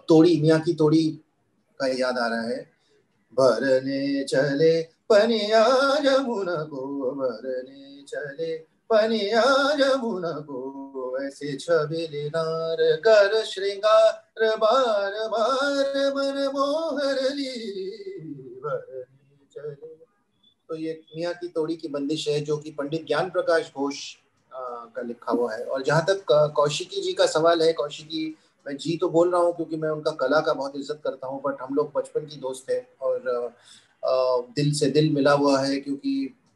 तोड़ी, 0.08 0.40
मियाँ 0.40 0.60
की 0.60 0.74
तोड़ी 0.74 1.08
का 1.80 1.86
याद 1.86 2.18
आ 2.18 2.26
रहा 2.26 2.42
है। 2.42 2.70
भरने 3.34 4.24
चले, 4.24 4.82
पनिया 4.82 5.64
को, 6.24 7.10
भरने 7.10 8.02
चले, 8.02 8.56
पनिया 8.90 9.44
को, 10.40 10.60
ऐसे 11.22 11.56
छबिले 11.56 12.26
नार 12.28 12.76
कर 12.96 13.44
श्रृंगार, 13.44 14.56
बार 14.56 15.12
बार 15.28 16.12
मन 16.16 16.50
मोहर 16.54 17.34
ली। 17.34 17.50
भरने 18.64 19.46
चले। 19.52 19.86
तो 20.68 20.76
ये 20.76 21.00
मियाँ 21.16 21.34
की 21.34 21.48
तोड़ी 21.48 21.76
की 21.76 21.88
बंदिश 21.88 22.28
है, 22.28 22.40
जो 22.40 22.56
कि 22.56 22.70
पंडित 22.70 23.06
ज्ञान 23.06 23.30
प्रकाश 23.30 23.72
घोष 23.76 23.96
का 24.86 25.02
लिखा 25.02 25.32
हुआ 25.32 25.54
है। 25.54 25.64
और 25.64 25.82
जहाँ 25.82 26.04
तक 26.08 26.24
कौशिकी 26.56 27.00
जी 27.00 27.12
का 27.12 27.26
सवाल 27.28 27.62
है 27.62 27.72
कौशिकी 27.72 28.24
मैं 28.66 28.76
जी 28.76 28.96
तो 28.96 29.08
बोल 29.08 29.30
रहा 29.32 29.40
हूँ 29.42 29.54
क्योंकि 29.56 29.76
मैं 29.76 29.88
उनका 29.88 30.10
कला 30.20 30.40
का 30.40 30.52
बहुत 30.54 30.76
इज़्ज़त 30.76 31.00
करता 31.04 31.26
हूँ 31.26 31.40
बट 31.44 31.60
हम 31.62 31.74
लोग 31.74 31.92
बचपन 31.96 32.26
की 32.26 32.36
दोस्त 32.40 32.70
है 32.70 32.80
और 33.02 33.54
दिल 34.56 34.72
से 34.72 34.90
दिल 34.90 35.12
मिला 35.12 35.32
हुआ 35.32 35.60
है 35.60 35.80
क्योंकि 35.80 36.12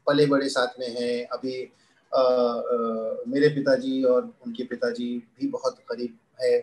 पले 0.07 0.25
बड़े 0.25 0.49
साथ 0.49 0.79
में 0.79 0.87
हैं। 0.89 1.25
अभी 1.27 1.63
आ, 2.11 2.19
आ, 2.19 3.15
मेरे 3.27 3.49
पिताजी 3.49 4.03
और 4.03 4.21
उनके 4.45 4.63
पिताजी 4.63 5.07
भी 5.39 5.47
बहुत 5.47 5.77
करीब 5.89 6.17
है। 6.41 6.57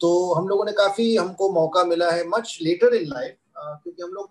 तो 0.00 0.08
हम 0.34 0.48
लोगों 0.48 0.64
ने 0.64 0.72
काफ़ी 0.72 1.14
हमको 1.16 1.50
मौका 1.52 1.84
मिला 1.84 2.10
है 2.10 2.26
मच 2.28 2.58
लेटर 2.62 2.94
इन 2.94 3.08
लाइफ 3.08 3.36
क्योंकि 3.58 4.02
हम 4.02 4.10
लोग 4.10 4.30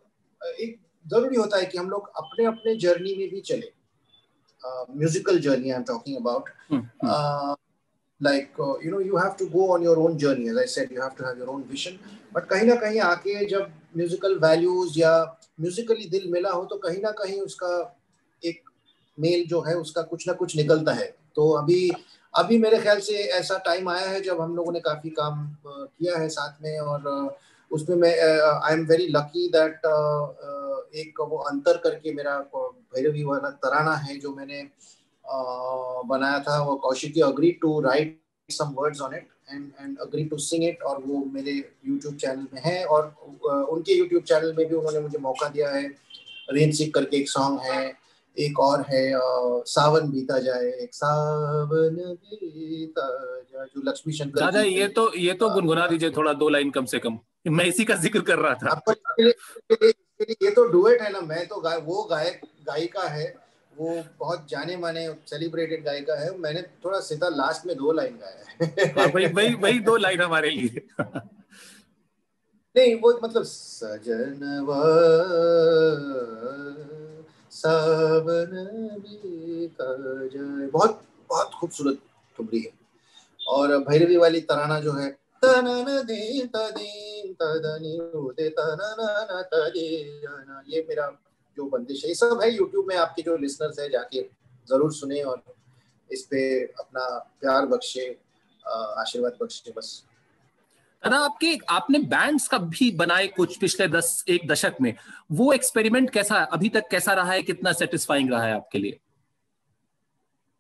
एक 0.62 0.78
ज़रूरी 1.06 1.36
होता 1.36 1.58
है 1.58 1.66
कि 1.66 1.78
हम 1.78 1.90
लोग 1.90 2.12
अपने 2.18 2.46
अपने 2.46 2.76
जर्नी 2.78 3.16
में 3.16 3.30
भी 3.30 3.42
चले। 3.42 3.72
Musical 4.98 5.40
journey 5.40 5.70
I 5.70 5.78
am 5.78 5.84
talking 5.94 6.18
about 6.18 6.50
like 8.22 8.56
uh, 8.66 8.76
you 8.84 8.92
know 8.92 9.00
you 9.08 9.18
have 9.22 9.34
to 9.40 9.46
go 9.50 9.64
on 9.74 9.84
your 9.86 9.96
own 10.04 10.16
journey. 10.22 10.46
As 10.52 10.58
i 10.60 10.64
said 10.70 10.94
you 10.94 11.02
have 11.02 11.16
to 11.18 11.26
have 11.26 11.42
your 11.42 11.50
own 11.56 11.66
vision. 11.72 11.98
But 12.36 12.48
कहीं 12.52 12.68
ना 12.68 12.76
कहीं 12.84 13.00
आके 13.08 13.46
जब 13.52 13.68
म्यूजिकल 13.98 14.38
वैल्यूज़ 14.44 14.98
या 15.00 15.12
Musically 15.62 16.08
दिल 16.10 16.26
मिला 16.32 16.52
हो 16.52 16.64
तो 16.72 16.78
कहीं 16.86 17.02
ना 17.02 17.12
कहीं 17.20 17.40
उसका 17.42 17.70
एक 18.44 18.70
मेल 19.18 19.46
जो 19.50 19.62
है 19.68 19.76
उसका 19.78 20.02
कुछ 20.14 20.28
ना 20.28 20.34
कुछ 20.40 20.56
निकलता 20.56 20.94
है। 20.94 21.06
तो 21.36 21.50
अभी 21.60 21.90
अभी 22.34 22.58
मेरे 22.60 22.80
ख्याल 22.80 23.00
से 23.10 23.18
ऐसा 23.42 23.58
टाइम 23.66 23.90
आया 23.90 24.08
है 24.10 24.22
जब 24.24 24.42
हम 24.42 24.56
लोगों 24.56 24.74
ने 24.74 24.80
काफ़ी 24.90 25.10
काम 25.20 25.46
किया 25.68 26.18
है 26.18 26.30
साथ 26.30 26.62
में 26.64 26.80
और 26.80 27.08
उसमें 27.72 27.96
मैं 27.98 28.14
I 28.50 28.74
am 28.74 28.86
very 28.88 29.08
lucky 29.18 29.48
that 29.58 29.86
एक 31.06 31.22
वो 31.30 31.38
अंतर 31.54 31.78
करके 31.84 32.14
मेरा 32.14 32.38
भैरवी 32.94 33.24
वाला 33.24 33.50
तराना 33.64 33.96
है 33.98 34.18
जो 34.20 34.34
मैंने 34.36 34.62
बनाया 36.10 36.40
था 36.40 36.62
वो 36.64 36.76
Kaushiki 36.84 37.22
agree 37.22 37.52
to 37.62 37.80
write 37.82 38.20
some 38.50 38.74
words 38.78 39.02
on 39.02 39.16
it 39.16 39.28
and 39.52 39.72
and 39.82 39.98
agree 40.02 40.26
to 40.26 40.38
sing 40.40 40.64
it 40.64 40.84
और 40.84 41.04
वो 41.06 41.24
मेरे 41.34 41.52
यूट्यूब 41.88 42.16
चैनल 42.16 42.48
में 42.54 42.62
है 42.66 42.84
और 42.86 43.14
उनके 43.70 43.94
यूट्यूब 43.94 44.24
चैनल 44.24 44.54
में 44.58 44.68
भी 44.68 44.76
उन्होंने 44.76 45.00
मुझे 45.00 45.18
मौका 45.20 45.48
दिया 45.50 45.70
है। 45.70 45.88
रेन 46.50 46.72
सिक 46.72 46.94
करके 46.94 47.18
एक 47.18 47.30
सॉन्ग 47.30 47.60
है 47.62 47.82
एक 48.38 48.60
और 48.60 48.82
है 48.90 49.12
सावन 49.68 50.10
बीता 50.12 50.38
जाए 50.40 50.68
एक 50.84 50.94
सावन 50.94 51.96
बीता 52.34 53.08
जाए 53.52 53.66
जो 53.66 53.82
लक्ष्मी 53.90 54.14
शंकर 54.14 54.40
दादा 54.40 54.62
ये 54.62 54.88
तो 54.98 55.14
ये 55.18 55.34
तो 55.34 55.50
गुनगुना 55.50 55.88
दीजिए 55.88 56.10
थोड़ा 56.18 56.34
दो 56.34 56.50
लाइन 56.50 56.70
कम 56.72 56.86
से 56.86 57.00
कम। 57.00 57.20
मैं 57.50 57.66
इसी 57.66 57.86
का 57.86 57.96
ज़िक्र 57.98 58.22
कर 58.22 58.40
रहा 58.40 58.54
था। 58.54 58.72
आपको 58.72 58.92
ये 60.22 60.52
तो 60.52 60.64
डुएट 60.68 61.02
है 61.02 61.12
ना 61.12 61.20
मैं 61.22 61.46
तो 61.48 61.60
गाय 61.62 61.78
वो 61.78 62.04
गायक 62.04 62.42
गायिका 62.68 63.08
है 63.08 63.26
वो 63.74 64.04
बहुत 64.20 64.48
जाने 64.50 64.78
माने 64.78 65.08
सेलिब्रेटेड 65.28 65.84
गायिका 65.86 66.16
है 66.20 66.38
मैंने 66.38 66.62
थोड़ा 66.86 67.00
सीधा 67.00 67.28
लास्ट 67.30 67.66
में 67.66 67.76
दो 67.78 67.92
लाइन 67.92 68.18
गाया 68.18 68.46
है। 68.50 68.88
हाँ, 68.92 69.06
वही 69.16 69.26
वही 69.26 69.54
वही 69.56 69.80
दो 69.80 69.96
लाइन 69.98 70.22
हमारे 70.22 70.50
लिए। 70.50 70.82
नहीं 72.76 72.96
वो 72.96 73.20
मतलब 73.24 73.44
सजनवा 73.44 74.82
सावन 77.52 78.52
बहुत 80.74 81.02
बहुत 81.30 81.52
खूबसूरत 81.60 81.98
टुकड़ी 82.38 82.60
है। 82.60 82.72
और 83.42 83.78
भैरवी 83.80 84.18
वाली 84.18 84.42
तराना 84.42 84.80
जो 84.80 84.92
है 84.94 85.10
ये 90.64 90.82
मेरा 90.90 91.06
जो 91.58 91.66
बंदिश 91.66 92.04
है 92.04 92.10
ये 92.10 92.16
सब 92.16 92.40
है। 92.44 92.50
यूट्यूब 92.56 92.88
में 92.88 92.96
आपके 92.96 93.22
जो 93.22 93.38
लिसनर्स 93.38 93.80
है 93.80 93.90
जाके 93.90 94.22
ज़रूर 94.68 94.92
सुने 94.94 95.22
और 95.24 95.42
इस 96.10 96.22
पे 96.32 96.42
अपना 96.64 97.06
प्यार 97.42 97.66
बख्शे 97.66 98.06
आशीर्वाद 98.66 99.38
बख्शे 99.42 99.74
बस। 99.78 100.04
दादा 101.04 101.18
आपके 101.18 101.58
आपने 101.70 102.00
बैंड्स 102.12 102.48
का 102.48 102.58
भी 102.58 102.90
बनाए 102.92 103.28
कुछ 103.28 103.58
पिछले 103.58 103.88
दस 103.88 104.24
एक 104.30 104.48
दशक 104.48 104.76
में। 104.82 104.94
वो 105.32 105.52
एक्सपेरिमेंट 105.54 106.10
कैसा 106.10 106.36
अभी 106.54 106.70
तक 106.70 106.88
कैसा 106.92 107.14
रहा 107.14 107.32
है? 107.32 107.42
कितना 107.44 107.72
सेटिस्फाइंग 107.74 108.32
रहा 108.32 108.44
है 108.44 108.54
आपके 108.54 108.80
लिए? 108.80 109.00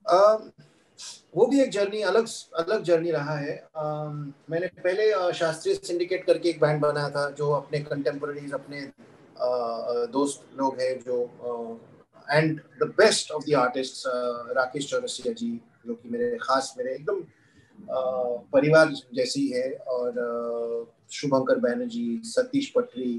आ, 0.06 0.38
वो 1.36 1.46
भी 1.46 1.62
एक 1.62 1.70
जर्नी 1.72 2.02
अलग 2.04 2.28
अलग 2.58 2.84
जर्नी 2.84 3.12
रहा 3.12 3.36
है। 3.38 3.56
आ, 3.78 3.84
मैंने 4.50 4.68
पहले 4.80 5.34
शास्त्रीय 5.34 5.76
सिंडिकेट 5.76 6.26
करके 6.26 6.50
एक 6.50 6.60
बैंड 6.62 6.82
बनाया 6.82 7.10
था 7.10 7.30
जो 7.32 7.52
अपने 7.52 7.80
कंटेम्प्रेरीज 7.82 8.54
अपने 8.54 8.82
दोस्त 10.12 10.46
लोग 10.60 10.82
हैं 10.82 10.94
जो 11.00 11.18
and 12.28 12.60
the 12.82 12.92
best 12.98 13.32
of 13.32 13.44
the 13.50 13.54
artist 13.56 14.04
Rakesh 14.58 14.90
Chaurasia 14.90 15.34
ji 15.34 15.50
जो 15.88 15.94
कि 15.94 16.10
मेरे 16.10 16.38
खास 16.42 16.74
मेरे 16.78 16.94
एकदम 16.96 17.22
परिवार 18.54 18.94
जैसी 19.16 19.48
है। 19.48 19.70
और 19.88 20.94
शुभंकर 21.12 21.60
बैनर्जी 21.60 22.22
सतीश 22.26 22.72
पटरी 22.76 23.12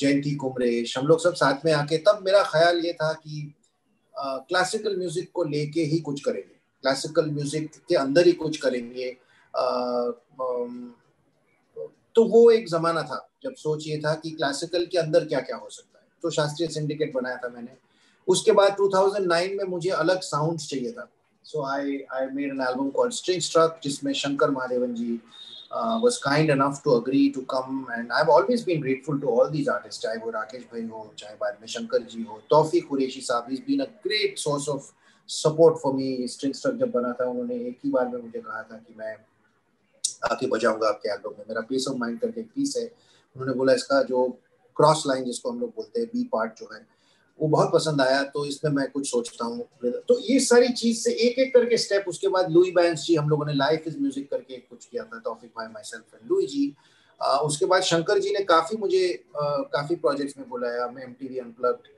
जयंती 0.00 0.34
कुमरेश 0.34 0.96
हम 0.98 1.06
लोग 1.06 1.20
सब 1.20 1.34
साथ 1.34 1.64
में 1.64 1.72
आके 1.72 1.98
तब 1.98 2.20
मेरा 2.24 2.42
ख्याल 2.42 2.78
ये 2.84 2.92
था 2.92 3.12
कि 3.12 3.54
क्लासिकल 4.16 4.96
म्यूज़िक 4.98 5.30
को 5.34 5.44
लेके 5.44 5.80
ही 5.82 5.98
कुछ 6.00 6.20
करेंगे। 6.20 6.54
क्लासिकल 6.84 7.30
म्यूज़िक 7.30 7.70
के 7.88 7.94
अंदर 7.96 8.26
ही 8.26 8.32
कुछ 8.34 8.56
करेंगे। 8.56 9.10
तो 12.16 12.24
वो 12.24 12.50
एक 12.50 12.68
जमाना 12.68 13.02
था, 13.02 13.28
जब 13.42 13.54
सोच 13.54 13.86
ये 13.86 13.98
था 13.98 14.14
कि 14.14 14.30
क्लासिकल 14.30 14.86
के 14.86 14.98
अंदर 14.98 15.24
क्या 15.24 15.40
क्या 15.40 15.56
हो 15.56 15.68
सकता 15.70 15.98
है। 15.98 16.06
तो 16.22 16.30
शास्त्रीय 16.30 16.68
सिंडिकेट 16.68 17.12
बनाया 17.14 17.36
था 17.36 17.48
मैंने। 17.48 17.76
उसके 18.28 18.52
बाद 18.52 18.76
2009 18.76 19.56
में 19.56 19.64
मुझे 19.64 19.90
अलग 19.90 20.20
साउंड 20.22 20.58
चाहिए 20.60 20.92
था। 20.92 21.08
So 21.44 21.62
I 21.64 21.98
I 22.12 22.26
made 22.26 22.50
an 22.50 22.60
album 22.60 22.88
called 22.90 23.12
string 23.12 23.40
struck 23.40 23.80
जिसमें 23.82 24.12
शंकर 24.14 24.50
महादेवन 24.50 24.94
जी 24.94 25.18
was 25.70 26.18
kind 26.18 26.50
enough 26.50 26.82
to 26.82 26.94
agree 26.94 27.30
to 27.32 27.42
come. 27.42 27.86
And 27.96 28.12
I've 28.12 28.28
always 28.28 28.62
been 28.62 28.80
grateful 28.80 29.18
to 29.20 29.28
all 29.28 29.50
these 29.50 29.68
artists, 29.68 30.02
चाहे 30.02 30.16
वो 30.16 30.30
राकेश 30.30 30.62
भाई 30.72 30.82
हो, 30.82 31.12
चाहे 31.18 31.34
बाद 31.34 31.58
में 31.60 31.68
शंकर 31.68 32.02
जी 32.02 32.22
हो, 32.22 32.40
तौफीक 32.50 32.88
कुरैशी 32.88 33.20
साहब, 33.20 33.48
he's 33.50 33.60
been 33.60 33.80
a 33.80 33.88
great 34.06 34.38
source 34.38 34.68
of 34.68 34.92
support 35.28 35.80
for 35.82 35.92
me. 35.94 36.28
String 36.28 36.54
struck 36.54 36.74
जब 36.74 36.90
बना 36.90 37.12
था, 37.12 37.24
उन्होंने 37.24 37.54
एक 37.54 37.78
ही 37.84 37.90
बार 37.90 38.08
में 38.08 38.20
मुझे 38.22 38.38
कहा 38.38 38.62
था 38.62 38.76
कि 38.76 38.94
मैं 38.98 39.16
आके 40.32 40.46
बजाऊँगा 40.46 40.88
आपके 40.88 41.12
एल्बम 41.12 41.30
में। 41.30 41.44
मेरा 41.48 41.60
पीस 41.60 41.88
ऑफ़ 41.88 41.96
माइंड 41.96 42.20
करके 42.20 42.40
एक 42.40 42.50
पीस 42.54 42.76
है। 42.76 42.84
उन्होंने 43.36 43.54
बोला 43.54 43.72
इसका 43.72 44.02
जो 44.02 44.26
क्रॉस 44.76 45.02
लाइन 45.06 45.24
जिसको 45.24 45.50
हम 45.50 45.60
लोग 45.60 45.70
बोलते 45.76 46.00
हैं 46.00 46.08
बी 46.14 46.24
पार्ट 46.32 46.58
जो 46.60 46.68
है 46.74 46.86
वो 47.40 47.48
बहुत 47.48 47.72
पसंद 47.72 48.00
आया 48.00 48.22
तो 48.24 48.44
इसमें 48.44 48.70
मैं 48.72 48.90
कुछ 48.90 49.10
सोचता 49.10 49.44
हूँ। 49.44 49.68
तो 50.08 50.18
ये 50.20 50.38
सारी 50.40 50.68
चीज़ 50.68 51.00
से 51.00 51.12
एक 51.26 51.38
एक 51.38 51.54
करके 51.54 51.76
स्टेप 51.76 52.04
उसके 52.08 52.28
बाद 52.28 52.50
लुई 52.50 52.70
बैंस 52.70 53.04
जी 53.04 53.14
हम 53.14 53.28
लोगों 53.28 53.46
ने 53.46 53.54
लाइफ 53.54 53.84
इज़ 53.86 53.98
म्यूज़िक 53.98 54.30
करके 54.30 54.56
कुछ 54.56 54.84
किया 54.84 55.04
था 55.04 55.18
Taufiq 55.18 55.50
bhai 55.50 55.66
myself 55.84 56.14
and 56.14 56.30
Louis 56.30 56.46
ji. 56.46 56.72
आ, 57.20 57.36
उसके 57.38 57.66
बाद 57.66 57.82
शंकर 57.82 58.18
जी 58.18 58.30
ने 58.30 58.44
काफ़ी 58.44 58.76
मुझे 58.76 59.24
आ, 59.36 59.44
काफ़ी 59.74 59.96
प्रोजेक्ट्स 59.96 60.38
में 60.38 60.48
बुलाया 60.48 60.88
मैं 60.88 61.02
एम 61.02 61.12
टी 61.12 61.28
वी 61.28 61.38
अनप्लग्ड 61.38 61.94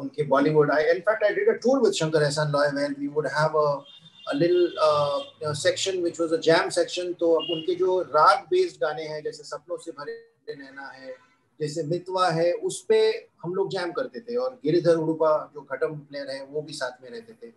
उनके 0.00 0.22
Bollywood 0.22 0.70
I 0.70 0.84
in fact 0.84 1.24
I 1.24 1.34
did 1.34 1.48
a 1.48 1.58
tour 1.62 1.78
with 1.82 1.92
Shankar 1.92 2.22
Ehsaan 2.22 2.50
Loy 2.52 2.68
well 2.80 2.94
we 2.98 3.08
would 3.08 3.26
have 3.26 3.58
a 3.58 3.84
a 4.28 4.34
little 4.34 4.64
uh, 4.82 5.20
you 5.40 5.46
know, 5.46 6.32
a 6.32 6.38
jam 6.38 6.70
section 6.70 7.12
तो 7.20 7.32
अब 7.34 7.50
उनके 7.50 7.74
जो 7.74 8.00
राग 8.00 8.38
बेस्ड 8.50 8.76
गाने 8.76 9.02
हैं 9.02 9.22
जैसे 9.22 9.42
सपनों 9.42 9.76
से 9.76 9.90
भरे 9.90 10.14
नैना 10.54 10.86
है 10.88 11.14
जैसे 11.60 11.82
मितवा 11.82 12.28
है 12.30 12.52
उस 12.52 12.80
पर 12.82 13.28
हम 13.42 13.54
लोग 13.54 13.70
जैम 13.70 13.92
करते 13.92 14.20
थे 14.20 14.36
और 14.36 14.60
गिरिधर 14.64 14.96
उड़ुपा 14.96 15.50
जो 15.54 15.60
घटम 15.72 15.94
प्लेयर 15.98 16.30
है 16.30 16.44
वो 16.44 16.62
भी 16.62 16.72
साथ 16.72 17.02
में 17.02 17.10
रहते 17.10 17.32
थे। 17.32 17.50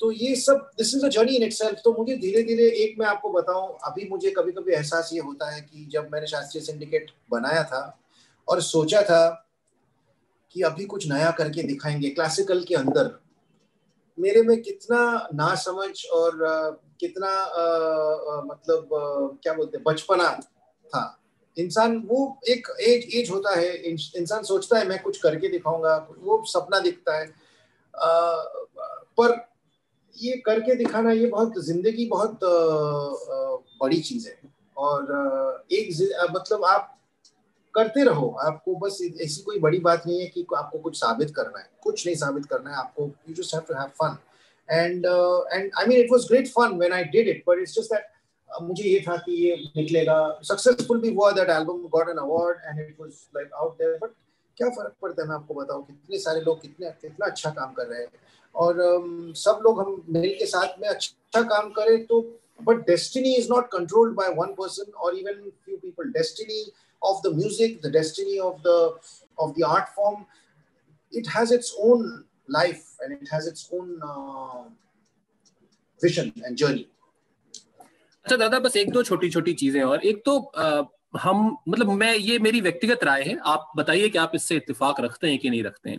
तो 0.00 0.10
ये 0.12 0.34
सब 0.36 0.70
this 0.78 0.94
is 0.94 1.04
a 1.06 1.08
journey 1.08 1.36
in 1.36 1.42
itself 1.42 1.78
तो 1.84 1.92
मुझे 1.92 2.16
धीरे 2.16 2.42
धीरे 2.42 2.68
एक 2.70 2.98
मैं 2.98 3.06
आपको 3.06 3.30
बताऊँ 3.30 3.76
अभी 3.84 4.08
मुझे 4.08 4.30
कभी 4.30 4.52
कभी 4.52 4.72
एहसास 4.72 5.10
ये 5.12 5.20
होता 5.20 5.50
है 5.50 5.60
कि 5.60 5.88
जब 5.92 6.08
मैंने 6.12 6.26
शास्त्रीय 6.26 6.64
सिंडिकेट 6.64 7.10
बनाया 7.30 7.62
था 7.64 8.00
और 8.48 8.60
सोचा 8.60 9.02
था 9.02 9.46
कि 10.50 10.62
अभी 10.62 10.84
कुछ 10.84 11.08
नया 11.08 11.30
करके 11.30 11.62
दिखाएँगे 11.62 12.10
क्लासिकल 12.10 12.62
के 12.64 12.74
अंदर 12.74 13.18
मेरे 14.18 14.42
में 14.42 14.62
कितना 14.62 15.28
ना 15.34 15.54
समझ 15.54 16.06
और 16.06 16.38
कितना 17.00 17.28
आ, 17.28 18.42
मतलब 18.42 18.88
क्या 19.42 19.52
बोलते 19.54 19.78
बचपना 19.78 20.32
था। 20.86 21.19
इंसान 21.60 21.96
वो 22.06 22.18
एक 22.48 22.68
एज 22.80 23.14
एज 23.14 23.30
होता 23.30 23.54
है 23.56 23.72
इंसान 23.82 24.42
सोचता 24.44 24.78
है 24.78 24.88
मैं 24.88 25.02
कुछ 25.02 25.18
करके 25.22 25.48
दिखाऊँगा 25.48 25.96
वो 26.18 26.42
सपना 26.46 26.78
दिखता 26.80 27.18
है। 27.18 27.26
आ, 27.26 28.34
पर 29.18 29.36
ये 30.14 30.36
करके 30.46 30.74
दिखाना 30.74 31.12
ये 31.12 31.26
बहुत 31.26 31.58
ज़िंदगी 31.64 32.06
बहुत 32.06 32.40
बड़ी 33.82 34.00
चीज़ 34.00 34.28
है। 34.28 34.38
और 34.76 35.66
एक 35.72 35.88
मतलब 36.32 36.64
आप 36.64 36.96
करते 37.74 38.04
रहो 38.04 38.28
आपको 38.42 38.74
बस 38.76 38.98
ऐसी 39.22 39.42
कोई 39.42 39.58
बड़ी 39.60 39.78
बात 39.78 40.06
नहीं 40.06 40.20
है 40.20 40.26
कि 40.26 40.46
आपको 40.56 40.78
कुछ 40.78 40.96
साबित 40.96 41.30
करना 41.36 41.58
है। 41.58 41.68
कुछ 41.82 42.06
नहीं 42.06 42.16
साबित 42.16 42.46
करना 42.46 42.70
है 42.70 42.76
आपको 42.76 43.10
you 43.28 43.34
just 43.34 43.54
have 43.54 43.62
to 43.68 43.74
have 43.74 43.90
fun 44.02 44.16
and 44.68 45.06
and 45.52 45.70
I 45.78 45.86
mean 45.86 45.98
it 45.98 46.08
was 46.12 46.26
great 46.28 46.48
fun 46.48 46.76
when 46.78 46.92
I 46.92 47.04
did 47.12 47.28
it 47.28 47.42
but 47.48 47.58
it's 47.58 47.74
just 47.74 47.94
that 47.94 48.09
मुझे 48.62 48.84
ये 48.84 49.00
था 49.00 49.16
कि 49.16 49.32
ये 49.44 49.56
निकलेगा। 49.76 50.18
सक्सेसफुल 50.44 51.00
भी 51.00 51.14
हुआ 51.14 51.30
that 51.32 51.50
album 51.50 51.86
got 51.92 52.08
an 52.08 52.16
award 52.18 52.58
and 52.64 52.80
it 52.80 52.96
was 53.00 53.12
like 53.36 53.52
out 53.54 53.78
there 53.78 53.98
but 54.02 54.10
क्या 54.56 54.68
फ़र्क 54.70 54.94
पड़ता 55.02 55.22
है? 55.22 55.28
मैं 55.28 55.34
आपको 55.34 55.54
बताऊँ 55.54 55.84
कितने 55.86 56.18
सारे 56.18 56.40
लोग 56.40 56.60
कितने 56.62 56.90
कितना 57.02 57.26
अच्छा 57.26 57.50
काम 57.50 57.72
कर 57.72 57.86
रहे 57.86 58.00
हैं। 58.00 58.08
और 58.54 58.74
um, 58.74 59.34
सब 59.36 59.60
लोग 59.64 59.80
हम 59.80 60.02
मिल 60.10 60.34
के 60.38 60.46
साथ 60.46 60.78
में 60.80 60.88
अच्छा 60.88 61.42
काम 61.42 61.70
करें 61.72 62.04
तो 62.06 62.20
but 62.60 62.86
destiny 62.86 63.34
is 63.34 63.48
not 63.50 63.70
controlled 63.72 64.14
by 64.14 64.28
one 64.36 64.54
person 64.54 64.92
और 64.92 65.16
even 65.18 65.50
few 65.64 65.76
people 65.76 66.10
destiny 66.12 66.64
of 67.02 67.20
the 67.26 67.32
music 67.34 67.80
the 67.84 67.90
destiny 67.92 68.38
of 68.38 68.56
the 68.66 68.68
of 69.38 69.52
the 69.58 69.64
art 69.66 69.88
form 69.96 70.24
it 71.12 71.28
has 71.36 71.54
its 71.54 71.74
own 71.80 72.02
life 72.50 73.02
and 73.02 73.12
it 73.12 73.28
has 73.32 73.48
its 73.48 73.68
own 73.74 73.86
vision 76.02 76.32
and 76.44 76.56
journey 76.56 76.86
अच्छा 78.30 78.38
दादा 78.38 78.58
बस 78.60 78.76
एक 78.76 78.90
दो 78.92 79.02
छोटी 79.02 79.28
छोटी 79.30 79.52
चीज़ें 79.52 79.82
और। 79.82 80.04
एक 80.06 80.22
तो 80.26 80.38
आ, 80.38 80.82
हम 81.18 81.56
मतलब 81.68 81.88
मैं 81.92 82.14
ये 82.14 82.38
मेरी 82.38 82.60
व्यक्तिगत 82.60 83.02
राय 83.04 83.22
है। 83.22 83.36
आप 83.44 83.72
बताइए 83.76 84.08
कि 84.08 84.18
आप 84.18 84.32
इससे 84.34 84.56
इत्तेफाक 84.56 85.00
रखते 85.00 85.28
हैं 85.28 85.38
कि 85.38 85.50
नहीं 85.50 85.62
रखते 85.62 85.90
हैं। 85.90 85.98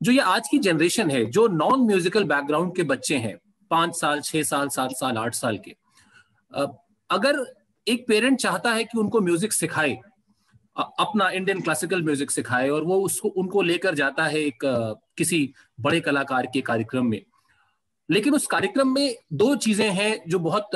जो 0.00 0.12
ये 0.12 0.18
आज 0.20 0.48
की 0.48 0.58
जनरेशन 0.58 1.10
है 1.10 1.24
जो 1.26 1.46
नॉन 1.48 1.86
म्यूजिकल 1.86 2.24
बैकग्राउंड 2.24 2.74
के 2.76 2.82
बच्चे 2.82 3.16
हैं 3.16 3.36
पाँच 3.70 3.96
साल 3.96 4.20
छह 4.20 4.42
साल 4.42 4.68
सात 4.68 4.92
साल 4.96 5.18
आठ 5.18 5.34
साल 5.34 5.58
के 5.58 5.74
अगर 7.10 7.44
एक 7.86 8.06
पेरेंट 8.08 8.38
चाहता 8.38 8.72
है 8.72 8.84
कि 8.84 8.98
उनको 8.98 9.20
म्यूज़िक 9.22 9.52
सिखाए 9.52 9.98
अपना 10.76 11.30
इंडियन 11.30 11.60
क्लासिकल 11.60 12.02
म्यूज़िक 12.02 12.30
सिखाए 12.30 12.68
और 12.68 12.84
वो 12.84 13.00
उसको 13.00 13.28
उनको 13.36 13.62
लेकर 13.62 13.94
जाता 13.94 14.26
है 14.26 14.40
एक 14.40 14.64
किसी 15.18 15.48
बड़े 15.80 16.00
कलाकार 16.02 16.46
के 16.54 16.60
कार्यक्रम 16.60 17.06
में 17.06 17.20
लेकिन 18.12 18.34
उस 18.34 18.46
कार्यक्रम 18.46 18.88
में 18.94 19.14
दो 19.34 19.54
चीज़ें 19.56 19.88
हैं 19.90 20.22
जो 20.28 20.38
बहुत 20.40 20.70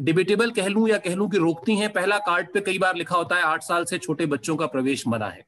डिबेटेबल 0.00 0.50
कह 0.50 0.66
लूँ 0.68 0.88
या 0.88 0.98
कह 0.98 1.14
लूँ 1.14 1.28
कि 1.30 1.38
रोकती 1.38 1.76
हैं। 1.76 1.92
पहला 1.92 2.18
कार्ड 2.20 2.52
पे 2.54 2.60
कई 2.62 2.78
बार 2.78 2.96
लिखा 2.96 3.16
होता 3.16 3.36
है, 3.36 3.42
आठ 3.42 3.62
साल 3.62 3.84
से 3.84 3.98
छोटे 3.98 4.26
बच्चों 4.28 4.56
का 4.56 4.66
प्रवेश 4.68 5.06
मना 5.08 5.28
है। 5.28 5.44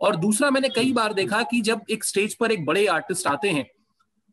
और 0.00 0.16
दूसरा 0.16 0.50
मैंने 0.50 0.68
कई 0.70 0.92
बार 0.92 1.12
देखा 1.14 1.42
कि 1.42 1.60
जब 1.62 1.80
एक 1.90 2.04
स्टेज 2.04 2.34
पर 2.34 2.52
एक 2.52 2.64
बड़े 2.66 2.86
आर्टिस्ट 2.88 3.26
आते 3.26 3.48
हैं 3.50 3.66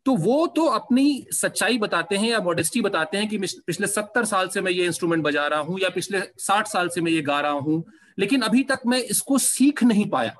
तो 0.06 0.14
वो 0.16 0.46
तो 0.46 0.64
अपनी 0.64 1.26
सच्चाई 1.32 1.78
बताते 1.78 2.16
हैं 2.16 2.28
या 2.28 2.38
मॉडेस्टी 2.40 2.80
बताते 2.82 3.18
हैं 3.18 3.28
कि 3.28 3.38
पिछले 3.38 3.86
सत्तर 3.86 4.24
साल 4.24 4.48
से 4.48 4.60
मैं 4.60 4.72
ये 4.72 4.84
इंस्ट्रूमेंट 4.86 5.22
बजा 5.22 5.46
रहा 5.46 5.60
हूँ 5.60 5.78
या 5.80 5.88
पिछले 5.90 6.20
साठ 6.38 6.66
साल 6.68 6.88
से 6.88 7.00
मैं 7.00 7.12
ये 7.12 7.22
गा 7.22 7.40
रहा 7.40 7.52
हूँ, 7.52 7.82
लेकिन 8.18 8.42
अभी 8.42 8.62
तक 8.62 8.80
मैं 8.86 8.98
इसको 9.00 9.38
सीख 9.38 9.82
नहीं 9.84 10.08
पाया। 10.10 10.34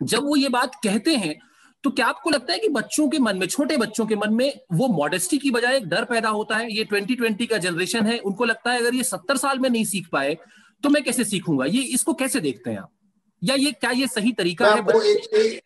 जब 0.00 0.24
वो 0.24 0.36
ये 0.36 0.48
बात 0.48 0.74
कहते 0.84 1.16
हैं 1.16 1.34
तो 1.86 1.90
क्या 1.90 2.06
आपको 2.06 2.30
लगता 2.30 2.52
है 2.52 2.58
कि 2.58 2.68
बच्चों 2.68 3.08
के 3.08 3.18
मन 3.18 3.36
में 3.38 3.46
छोटे 3.46 3.76
बच्चों 3.76 4.04
के 4.06 4.16
मन 4.16 4.32
में 4.34 4.60
वो 4.72 4.86
मॉडेस्टी 4.88 5.38
की 5.38 5.50
बजाय 5.50 5.76
एक 5.76 5.84
डर 5.88 6.04
पैदा 6.04 6.28
होता 6.28 6.56
है? 6.56 6.72
ये 6.76 6.84
ट्वेंटी 6.84 7.14
ट्वेंटी 7.14 7.46
का 7.46 7.58
जनरेशन 7.58 8.06
है 8.06 8.18
उनको 8.20 8.44
लगता 8.44 8.70
है 8.70 8.78
अगर 8.78 8.94
ये 8.94 9.02
सत्तर 9.04 9.36
साल 9.36 9.58
में 9.58 9.68
नहीं 9.70 9.84
सीख 9.84 10.08
पाए 10.12 10.34
तो 10.84 10.88
मैं 10.88 11.02
कैसे 11.04 11.24
सीखूँगा? 11.24 11.64
ये 11.66 11.82
इसको 11.94 12.14
कैसे 12.14 12.40
देखते 12.40 12.70
हैं 12.70 12.78
आप? 12.78 12.90
या 13.42 13.54
ये 13.54 13.72
क्या 13.72 13.90
ये 13.90 14.06
सही 14.06 14.32
तरीका 14.32 14.70
है 14.70 14.80
एक, 15.10 15.62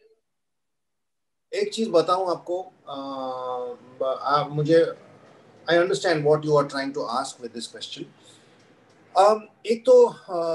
एक 1.52 1.72
चीज़ 1.72 1.90
बताऊँ 1.90 2.30
आपको 2.30 2.60
आ, 2.88 2.96
आ, 4.14 4.44
मुझे 4.48 4.84
I 4.84 5.76
understand 5.76 6.24
what 6.26 6.44
you 6.44 6.56
are 6.56 6.66
trying 6.66 6.94
to 6.94 7.02
ask 7.16 7.42
with 7.42 7.50
this 7.54 7.66
question 7.66 8.04
एक 9.66 9.82
तो 9.86 9.98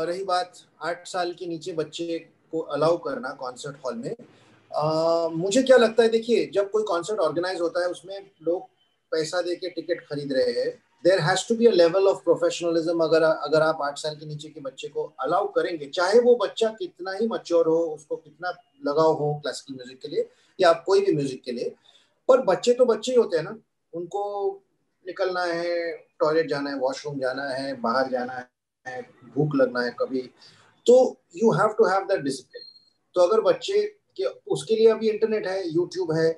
रही 0.05 0.23
बात 0.25 0.63
आठ 0.83 1.07
साल 1.07 1.33
के 1.33 1.45
नीचे 1.47 1.73
बच्चे 1.73 2.19
को 2.51 2.59
अलाउ 2.77 2.97
करना 2.97 3.31
कॉन्सर्ट 3.39 3.85
हॉल 3.85 3.95
में 3.95 4.13
मुझे 4.77 5.61
क्या 5.63 5.77
लगता 5.77 6.03
है, 6.03 6.09
देखिए, 6.09 6.45
जब 6.53 6.69
कोई 6.71 6.83
कॉन्सर्ट 6.83 7.19
ऑर्गेनाइज 7.19 7.61
होता 7.61 7.81
है, 7.81 7.87
उसमें 7.89 8.31
लोग 8.43 8.67
पैसा 9.11 9.41
दे 9.41 9.55
के 9.55 9.69
टिकट 9.69 10.01
खरीद 10.07 10.33
रहे 10.33 10.51
हैं 10.53 10.69
there 11.03 11.19
has 11.21 11.47
to 11.47 11.55
be 11.55 11.65
a 11.65 11.71
level 11.71 12.07
of 12.07 12.23
professionalism 12.23 13.03
अगर 13.03 13.23
अगर 13.23 13.61
आप 13.61 13.81
आठ 13.83 13.97
साल 13.97 14.15
के 14.15 14.25
नीचे 14.25 14.49
के 14.49 14.61
बच्चे 14.61 14.87
को 14.87 15.03
अलाउ 15.21 15.47
करेंगे, 15.53 15.85
चाहे 15.87 16.19
वो 16.19 16.35
बच्चा 16.43 16.69
कितना 16.79 17.11
ही 17.11 17.27
मच्योर 17.27 17.67
हो, 17.67 17.77
उसको 17.95 18.15
कितना 18.15 18.49
लगाव 18.87 19.13
हो 19.13 19.33
क्लासिकल 19.41 19.75
म्यूज़िक 19.75 19.99
के 20.01 20.07
लिए 20.07 20.27
या 20.59 20.69
आप 20.69 20.83
कोई 20.85 21.01
भी 21.05 21.15
म्यूज़िक 21.15 21.41
के 21.43 21.51
लिए, 21.51 21.73
पर 22.29 22.41
बच्चे 22.43 22.73
तो 22.73 22.85
बच्चे 22.85 23.11
ही 23.11 23.17
होते 23.17 23.37
हैं 23.37 23.43
ना, 23.43 23.57
उनको 23.93 24.61
निकलना 25.05 25.43
है 25.43 25.91
टॉयलेट 26.19 26.49
जाना 26.49 26.69
है 26.69 26.77
वॉशरूम 26.79 27.19
जाना 27.19 27.43
है, 27.49 27.73
बाहर 27.81 28.09
जाना 28.11 28.33
है, 28.85 29.01
भूख 29.35 29.55
लगना 29.55 29.81
है 29.81 29.95
कभी 29.99 30.21
तो 30.85 30.95
you 31.35 31.51
have 31.53 31.75
to 31.77 31.85
have 31.85 32.03
that 32.07 32.21
discipline 32.21 32.63
तो 33.15 33.21
अगर 33.21 33.41
बच्चे 33.41 33.83
के 34.17 34.25
उसके 34.51 34.75
लिए 34.75 34.89
अभी 34.91 35.09
इंटरनेट 35.09 35.47
है 35.47 35.67
यूट्यूब 35.67 36.11
है। 36.13 36.29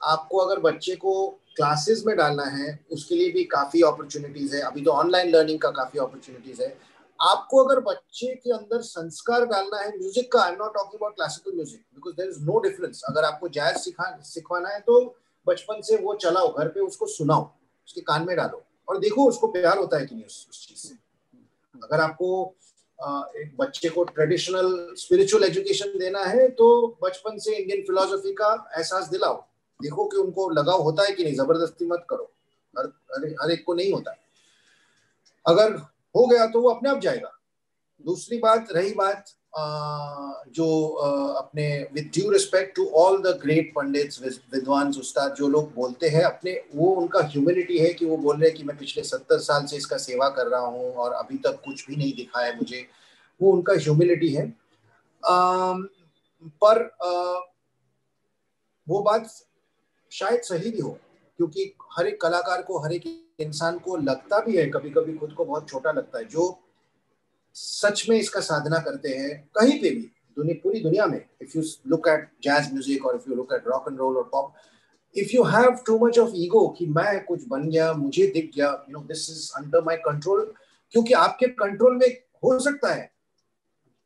आपको 0.00 0.38
अगर 0.38 0.60
बच्चे 0.60 0.94
को 0.96 1.14
क्लासेस 1.56 2.02
में 2.06 2.16
डालना 2.16 2.44
है 2.46 2.78
उसके 2.92 3.14
लिए 3.14 3.30
भी 3.32 3.44
काफ़ी 3.50 3.82
अपॉर्चुनिटीज़ 3.82 4.54
है। 4.56 4.60
अभी 4.62 4.82
तो 4.84 4.90
ऑनलाइन 4.92 5.30
लर्निंग 5.30 5.58
का 5.60 5.70
काफ़ी 5.72 5.98
अपॉर्चुनिटीज़ 6.00 6.62
है। 6.62 6.76
आपको 7.18 7.62
अगर 7.64 7.80
बच्चे 7.82 8.34
के 8.34 8.52
अंदर 8.52 8.80
संस्कार 8.82 9.44
डालना 9.46 9.80
है 9.80 9.88
म्यूज़िक 9.90 10.30
का 10.32 10.40
I 10.42 10.52
am 10.52 10.56
not 10.58 10.74
talking 10.74 10.94
about 10.94 11.14
classical 11.14 11.54
music 11.54 11.80
because 11.94 12.14
there 12.14 12.28
is 12.28 12.40
no 12.42 12.58
difference 12.60 13.02
अगर 13.08 13.24
आपको 13.24 13.48
जैज 13.50 13.76
सिखा 13.76 14.10
सिखवाना 14.24 14.68
है 14.68 14.80
तो 14.80 15.00
बचपन 15.46 15.80
से 15.80 15.96
वो 15.96 16.14
चलाओ 16.16 16.52
घर 16.52 16.68
पे 16.68 16.80
उसको 16.80 17.06
सुनाओ 17.08 17.42
उसके 17.88 18.00
कान 18.02 18.26
में 18.26 18.36
डालो। 18.36 18.62
और 18.88 18.98
देखो 18.98 19.28
उसको 19.28 19.46
प्यार 19.48 19.78
होता 19.78 19.98
है 19.98 20.06
कि 20.06 20.14
नहीं 20.14 20.24
उस, 20.24 20.46
उस 20.50 20.66
चीज़ 20.68 20.78
से। 20.78 20.94
अगर 21.74 22.00
आपको 22.00 22.54
एक 22.98 23.56
बच्चे 23.60 23.88
को 23.88 24.04
ट्रेडिशनल 24.04 24.94
स्पिरिचुअल 24.98 25.44
एजुकेशन 25.44 25.98
देना 25.98 26.24
है 26.24 26.48
तो 26.50 26.66
बचपन 27.02 27.38
से 27.38 27.54
इंडियन 27.56 27.82
फिलोसफी 27.82 28.32
का 28.32 28.52
एहसास 28.76 29.08
दिलाओ। 29.08 29.40
देखो 29.80 30.04
कि 30.04 30.16
उनको 30.16 30.48
लगाव 30.50 30.82
होता 30.82 31.02
है 31.02 31.12
कि 31.12 31.24
नहीं, 31.24 31.34
ज़बरदस्ती 31.34 31.86
मत 31.86 32.06
करो। 32.10 32.30
हर 32.74 32.86
हर 33.42 33.50
एक 33.50 33.64
को 33.66 33.74
नहीं 33.74 33.92
होता। 33.92 34.14
अगर 35.46 35.72
हो 36.14 36.26
गया 36.26 36.46
तो 36.46 36.60
वो 36.60 36.70
अपने 36.70 36.90
आप 36.90 36.98
जाएगा। 36.98 37.30
दूसरी 38.04 38.38
बात, 38.38 38.72
रही 38.72 38.92
बात 38.94 39.24
जो 39.56 40.66
अपने 41.38 41.66
with 41.92 42.10
due 42.14 42.30
respect 42.30 42.74
to 42.76 42.86
all 42.96 43.20
the 43.22 43.38
great 43.42 43.72
pandits 43.74 44.20
विद्वान 44.22 44.88
उस्ताद, 44.90 45.34
जो 45.34 45.48
लोग 45.48 45.72
बोलते 45.74 46.08
हैं, 46.08 46.22
अपने, 46.22 46.52
वो 46.74 46.90
उनका 46.92 47.20
ह्यूमिलिटी 47.24 47.78
है 47.78 47.92
कि 47.94 48.06
वो 48.06 48.16
बोल 48.16 48.36
रहे 48.36 48.48
हैं 48.48 48.56
कि 48.56 48.64
मैं 48.64 48.76
पिछले 48.78 49.02
सत्तर 49.04 49.38
साल 49.40 49.66
से 49.66 49.76
इसका 49.76 49.96
सेवा 49.98 50.28
कर 50.30 50.46
रहा 50.46 50.66
हूँ 50.66 50.92
और 50.94 51.12
अभी 51.12 51.38
तक 51.38 51.60
कुछ 51.64 51.86
भी 51.88 51.96
नहीं 51.96 52.12
दिखा 52.16 52.44
है 52.44 52.56
मुझे। 52.56 52.86
वो 53.40 53.52
उनका 53.52 53.72
ह्यूमिलिटी 53.74 54.28
है। 54.34 54.46
पर 56.62 56.82
वो 58.86 59.00
बात 59.02 59.30
शायद 60.12 60.40
सही 60.42 60.70
भी 60.70 60.80
हो, 60.80 60.98
क्योंकि 61.38 61.72
हर 61.92 62.06
एक 62.06 62.20
कलाकार 62.20 62.62
को, 62.62 62.78
हर 62.78 62.92
एक 62.92 63.02
इंसान 63.40 63.78
को 63.78 63.96
लगता 63.96 64.40
भी 64.40 64.56
है 64.56 64.66
कभी 64.70 64.90
कभी 64.90 65.16
खुद 65.16 65.32
को 65.32 65.44
बहुत 65.44 65.68
छोटा 65.68 65.92
लगता 65.92 66.18
है। 66.18 66.24
जो 66.24 66.50
सच 67.54 68.04
में 68.08 68.16
इसका 68.18 68.40
साधना 68.40 68.78
करते 68.80 69.08
हैं, 69.08 69.36
कहीं 69.56 69.80
पे 69.80 69.90
भी 69.90 70.10
दुनिया 70.36 70.60
पूरी 70.62 70.80
दुनिया 70.80 71.06
में 71.06 71.18
if 71.42 71.56
you 71.56 71.62
look 71.88 72.08
at 72.08 72.28
jazz 72.44 72.72
music 72.72 73.06
और 73.06 73.16
if 73.16 73.28
you 73.30 73.36
look 73.36 73.52
at 73.54 73.68
rock 73.68 73.84
and 73.88 73.98
roll 73.98 74.16
और 74.16 74.28
pop 74.32 74.52
if 75.16 75.34
you 75.34 75.42
have 75.44 75.76
too 75.86 75.98
much 75.98 76.18
of 76.18 76.30
ego 76.36 76.66
कि 76.78 76.86
मैं 76.88 77.24
कुछ 77.24 77.46
बन 77.48 77.68
गया, 77.70 77.92
मुझे 77.94 78.26
दिख 78.28 78.50
गया 78.56 78.70
you 78.88 78.92
know 78.92 79.04
this 79.04 79.28
is 79.30 79.50
under 79.58 79.84
my 79.84 79.96
control 80.06 80.52
क्योंकि 80.94 81.12
आपके 81.14 81.46
कंट्रोल 81.54 81.96
में 81.96 82.08
हो 82.44 82.58
सकता 82.60 82.92
है, 82.94 83.10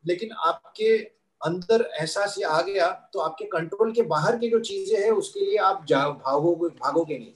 लेकिन 0.05 0.33
आपके 0.47 0.97
अंदर 1.41 1.89
एहसास 1.91 2.35
ये 2.39 2.45
आ 2.45 2.61
गया 2.63 2.87
तो 3.13 3.21
आपके 3.21 3.45
कंट्रोल 3.49 3.93
के 3.93 4.03
बाहर 4.05 4.39
की 4.39 4.49
जो 4.51 4.59
चीज़ें 4.61 4.99
हैं, 4.99 5.11
उसके 5.13 5.41
लिए 5.41 5.57
आप 5.59 5.85
भागोगे 5.91 6.69
भागोगे 6.77 7.19
नहीं। 7.19 7.33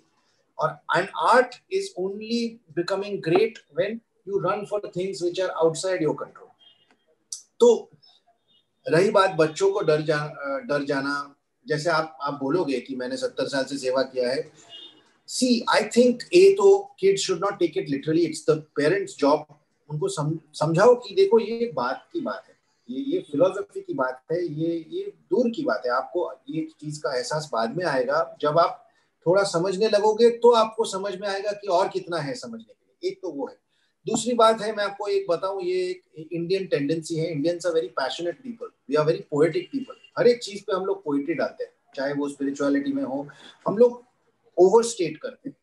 और 0.58 0.78
and 0.96 1.08
art 1.24 1.54
is 1.72 1.88
only 1.98 2.46
becoming 2.76 3.20
great 3.22 3.58
when 3.76 4.00
you 4.26 4.40
run 4.40 4.66
for 4.66 4.80
things 4.88 5.22
which 5.22 5.38
are 5.38 5.52
outside 5.64 6.00
your 6.00 6.14
control. 6.14 6.50
तो 7.60 7.90
रही 8.86 9.10
बात 9.10 9.34
बच्चों 9.38 9.70
को 9.72 9.80
डर 9.80 10.02
जा 10.02 10.18
डर 10.68 10.84
जाना 10.84 11.14
जैसे 11.66 11.90
आप 11.90 12.16
आप 12.22 12.38
बोलोगे 12.40 12.80
कि 12.80 12.96
मैंने 12.96 13.16
सत्तर 13.16 13.46
साल 13.48 13.64
से 13.64 13.76
सेवा 13.78 14.02
किया 14.02 14.30
है। 14.30 14.50
सी 15.28 15.64
आई 15.70 15.84
थिंक 15.96 16.22
ए 16.34 16.52
तो 16.58 16.78
kids 17.00 17.22
should 17.22 17.44
not 17.44 17.58
take 17.58 17.76
it 17.78 17.88
literally 17.90 18.24
it's 18.24 18.44
the 18.50 18.58
parents 18.76 19.16
job 19.18 19.46
उनको 19.90 20.08
सम, 20.08 20.38
समझाओ 20.54 20.94
कि 20.94 21.14
देखो 21.14 21.38
ये 21.40 21.70
बात 21.76 22.08
की 22.12 22.20
बात 22.20 22.44
है। 22.48 22.56
ये 22.88 23.04
ये 23.12 23.20
फिलोसफी 23.30 23.80
की 23.80 23.94
बात 23.94 24.22
है 24.32 24.42
ये 24.44 24.84
ये 24.90 25.12
दूर 25.30 25.50
की 25.56 25.62
बात 25.64 25.82
है। 25.86 25.92
आपको 25.92 26.30
ये 26.50 26.66
चीज़ 26.80 27.00
का 27.02 27.16
एहसास 27.16 27.48
बाद 27.52 27.76
में 27.76 27.84
आएगा। 27.86 28.36
जब 28.40 28.58
आप 28.58 28.78
थोड़ा 29.26 29.42
समझने 29.42 29.88
लगोगे 29.88 30.30
तो 30.38 30.50
आपको 30.54 30.84
समझ 30.84 31.14
में 31.20 31.28
आएगा 31.28 31.52
कि 31.52 31.68
और 31.68 31.88
कितना 31.88 32.18
है 32.18 32.34
समझने 32.34 32.64
के 32.64 32.72
लिए। 32.72 33.10
एक 33.10 33.20
तो 33.22 33.30
वो 33.30 33.46
है। 33.46 33.56
दूसरी 34.06 34.34
बात 34.34 34.60
है, 34.62 34.74
मैं 34.76 34.84
आपको 34.84 35.06
एक 35.08 35.26
बताऊँ, 35.28 35.62
ये 35.62 35.80
एक 36.18 36.28
इंडियन 36.32 36.66
टेंडेंसी 36.66 37.16
है। 37.16 37.30
Indians 37.32 37.66
are 37.66 37.72
very 37.72 37.88
passionate 37.98 38.40
people 38.42 38.70
we 38.88 38.96
are 38.96 39.04
very 39.06 39.18
poetic 39.30 39.68
people 39.72 39.94
हर 40.18 40.26
एक 40.28 40.42
चीज़ 40.42 40.62
पे 40.62 40.72
हम 40.72 40.84
लोग 40.86 41.02
पोइट्री 41.04 41.34
डालते 41.34 41.64
हैं, 41.64 41.72
चाहे 41.94 42.12
वो 42.14 42.28
स्पिरिचुअलिटी 42.28 42.92
में 42.92 43.02
हो। 43.02 43.26
हम 43.66 43.78
लोग 43.78 44.02
ओवर 44.56 44.82
स्टेट 44.84 45.16
करते 45.16 45.48
हैं। 45.48 45.56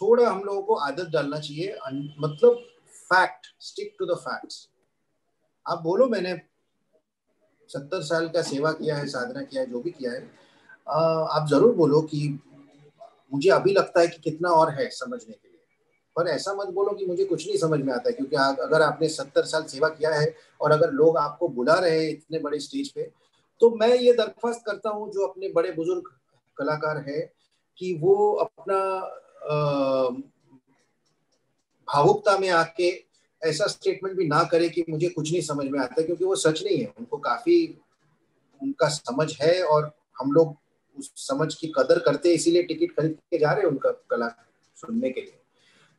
थोड़ा 0.00 0.28
हम 0.30 0.42
लोगों 0.44 0.62
को 0.62 0.74
आदत 0.82 1.08
डालना 1.12 1.38
चाहिए। 1.38 1.76
मतलब 2.18 2.64
fact 3.10 3.46
stick 3.60 3.94
to 3.98 4.06
the 4.06 4.16
facts 4.18 4.68
आप 5.66 5.82
बोलो, 5.82 6.06
मैंने 6.08 6.34
सत्तर 7.70 8.02
साल 8.02 8.28
का 8.28 8.42
सेवा 8.42 8.72
किया 8.72 8.96
है, 8.96 9.06
साधना 9.08 9.42
किया 9.42 9.62
है, 9.62 9.70
जो 9.70 9.80
भी 9.80 9.90
किया 9.90 10.12
है। 10.12 10.20
आप 10.86 11.46
ज़रूर 11.50 11.74
बोलो 11.74 12.00
कि 12.04 12.28
मुझे 13.32 13.50
अभी 13.50 13.72
लगता 13.72 14.00
है 14.00 14.06
कि 14.06 14.18
कितना 14.20 14.48
और 14.50 14.70
है 14.74 14.88
समझने 14.90 15.32
के 15.32 15.48
लिए। 15.48 15.51
पर 16.16 16.28
ऐसा 16.28 16.54
मत 16.54 16.68
बोलो 16.74 16.92
कि 16.92 17.06
मुझे 17.06 17.24
कुछ 17.24 17.46
नहीं 17.46 17.58
समझ 17.58 17.80
में 17.80 17.92
आता 17.92 18.10
क्योंकि 18.10 18.36
अगर 18.36 18.82
आपने 18.82 19.08
सत्तर 19.08 19.44
साल 19.44 19.64
सेवा 19.64 19.88
किया 19.88 20.14
है 20.14 20.34
और 20.60 20.72
अगर 20.72 20.90
लोग 20.92 21.16
आपको 21.18 21.48
बुला 21.48 21.74
रहे 21.74 22.04
हैं 22.04 22.10
इतने 22.10 22.38
बड़े 22.38 22.60
स्टेज 22.60 22.92
पे 22.92 23.10
तो 23.60 23.70
मैं 23.70 23.94
ये 23.94 24.12
दरख्वास्त 24.12 24.62
करता 24.66 24.90
हूँ, 24.90 25.10
जो 25.12 25.26
अपने 25.26 25.48
बड़े 25.48 25.70
बुज़ुर्ग 25.72 26.06
कलाकार 26.56 26.96
है, 27.08 27.20
कि 27.78 27.92
वो 28.02 28.32
अपना 28.34 28.78
भावुकता 31.88 32.36
में 32.38 32.48
आके 32.50 32.88
ऐसा 33.42 33.66
स्टेटमेंट 33.66 34.16
भी 34.16 34.26
ना 34.28 34.42
करे 34.44 34.68
कि 34.68 34.84
मुझे 34.88 35.08
कुछ 35.08 35.30
नहीं 35.32 35.42
समझ 35.42 35.66
में 35.66 35.78
आता, 35.80 36.02
क्योंकि 36.02 36.24
वो 36.24 36.34
सच 36.36 36.62
नहीं 36.64 36.78
है। 36.78 36.92
उनको 36.98 37.18
काफ़ी, 37.18 37.78
उनका 38.60 38.88
समझ 38.88 39.32
है 39.42 39.62
और 39.62 39.90
हम 40.20 40.32
लोग 40.32 40.56
उस 40.96 41.12
समझ 41.28 41.54
की 41.54 41.72
कदर 41.78 41.98
करते 41.98 42.28
हैं, 42.28 42.36
इसीलिए 42.36 42.62
टिकट 42.62 42.96
खरीद 42.96 43.16
के 43.30 43.38
जा 43.38 43.52
रहे 43.52 43.62
हैं 43.62 43.70
उनका 43.70 43.90
कला 44.10 44.28
सुनने 44.76 45.10
के 45.10 45.20
लिए। 45.20 45.38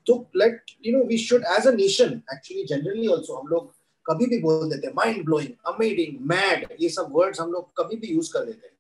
तो 0.08 0.16
let 0.36 0.72
you 0.86 0.98
know 0.98 1.04
we 1.06 1.18
should 1.20 1.44
as 1.58 1.68
a 1.68 1.72
nation 1.74 2.22
actually 2.34 2.64
generally 2.66 3.08
also 3.08 3.34
हम 3.34 3.48
लोग 3.48 3.72
कभी 4.06 4.26
भी 4.26 4.40
बोल 4.42 4.70
देते 4.70 4.88
हैं 4.88 4.94
माइंड 4.96 5.24
ब्लोइंग 5.26 5.74
अमेजिंग 5.74 6.18
मैड 6.30 6.68
ये 6.82 6.90
सब 6.90 7.10
वर्ड्स 7.12 7.42
हम 7.42 7.52
लोग 7.52 7.72
कभी 7.78 7.98
भी 7.98 8.08
यूज़ 8.08 8.32
कर 8.34 8.46
देते 8.46 8.68
हैं। 8.68 8.74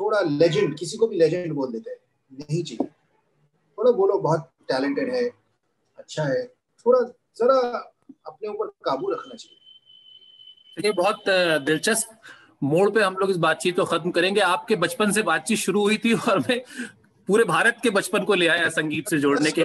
थोड़ा 0.00 0.20
लेजेंड 0.22 0.78
किसी 0.78 0.96
को 0.96 1.06
भी 1.06 1.16
लेजेंड 1.18 1.52
बोल 1.54 1.72
देते 1.72 1.90
हैं, 1.90 1.98
नहीं 2.30 2.62
चाहिए। 2.62 2.86
थोड़ा 3.78 3.90
बोलो, 3.92 4.18
बहुत 4.18 4.50
टैलेंटेड 4.68 5.14
है 5.14 5.22
अच्छा 5.98 6.24
है, 6.24 6.44
थोड़ा 6.86 7.00
जरा 7.38 7.56
अपने 8.26 8.48
ऊपर 8.48 8.66
काबू 8.84 9.10
रखना 9.12 9.34
चाहिए। 9.34 9.56
ये 10.78 10.92
बहुत 10.92 11.24
दिलचस्प 11.64 12.08
मोड़ 12.62 12.88
पे 12.90 13.02
हम 13.02 13.16
लोग 13.16 13.30
इस 13.30 13.36
बातचीत 13.38 13.76
को 13.76 13.84
खत्म 13.84 14.10
करेंगे। 14.10 14.40
आपके 14.40 14.76
बचपन 14.76 15.12
से 15.12 15.22
बातचीत 15.22 15.58
शुरू 15.58 15.82
हुई 15.82 15.96
थी 16.04 16.12
और 16.14 16.38
मैं 16.40 16.60
पूरे 17.28 17.44
भारत 17.44 17.76
के 17.82 17.90
बचपन 17.90 18.24
को 18.24 18.34
ले 18.34 18.46
आया 18.48 18.68
संगीत 18.70 19.08
से 19.10 19.18
जोड़ने 19.20 19.50
के। 19.50 19.64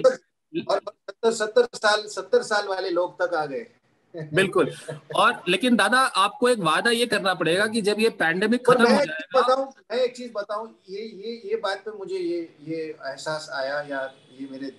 और 0.60 0.78
सत्तर 0.78 1.32
सत्तर 1.32 1.66
साल 1.74 2.02
सत्तर 2.08 2.42
साल 2.42 2.68
वाले 2.68 2.90
लोग 2.90 3.22
तक 3.22 3.34
आ 3.34 3.44
गए। 3.46 3.66
बिल्कुल। 4.14 4.70
और 5.16 5.42
लेकिन 5.48 5.76
दादा 5.76 5.98
आपको 5.98 6.48
एक 6.48 6.58
वादा 6.60 6.90
ये 6.90 7.06
करना 7.06 7.32
पड़ेगा 7.34 7.66
कि 7.66 7.80
जब 7.82 8.00
ये 8.00 8.08
पैंडेमिक 8.18 8.64
खत्म 8.66 8.82
हो 8.84 9.04
जाएगा 9.04 9.40
बताऊँ 9.40 9.66
मैं 9.66 9.98
एक 9.98 10.16
चीज़ 10.16 10.32
बताऊँ 10.32 10.68
ये 10.88 11.00
ये 11.00 11.32
ये 11.50 11.56
बात 11.56 11.82
पे 11.84 11.96
मुझे 11.98 12.18
ये 12.18 12.38
ये 12.68 12.82
एहसास 12.82 13.48
आया 13.52 13.80
या 13.90 14.02
ये 14.40 14.48
मेरे 14.50 14.72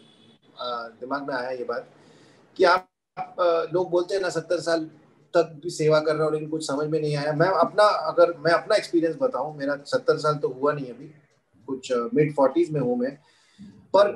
दिमाग 1.02 1.28
में 1.28 1.34
आया 1.36 1.50
ये 1.50 1.64
बात 1.64 1.90
कि 2.58 2.64
आप, 2.64 2.88
आप 3.18 3.70
लोग 3.74 3.90
बोलते 3.90 4.16
हैं 4.16 4.22
ना 4.22 4.30
सत्तर 4.30 4.60
साल 4.60 4.90
तक 5.34 5.52
भी 5.64 5.70
सेवा 5.70 6.00
कर 6.00 6.16
रहा 6.16 6.26
हूँ 6.26 6.34
लेकिन 6.34 6.50
कुछ 6.50 6.68
समझ 6.68 6.88
में 6.90 7.00
नहीं 7.00 7.16
आया। 7.18 7.34
मैं 7.34 7.48
अपना 7.60 7.84
अगर 8.12 8.34
मैं 8.38 8.52
अपना 8.52 8.76
एक्सपीरियंस 8.76 9.16
बताऊँ 9.22 9.56
मेरा 9.58 9.76
सत्तर 9.86 10.18
साल 10.18 10.36
तो 10.36 10.50
हुआ 10.50 10.74
नहीं 10.74 10.90
अभी। 10.90 11.08
कुछ 11.68 11.92
मिड 12.14 12.34
फोर्टीज 12.36 12.72
में 12.72 12.80
हूँ 12.82 12.98
मैं। 12.98 13.12
पर 13.96 14.12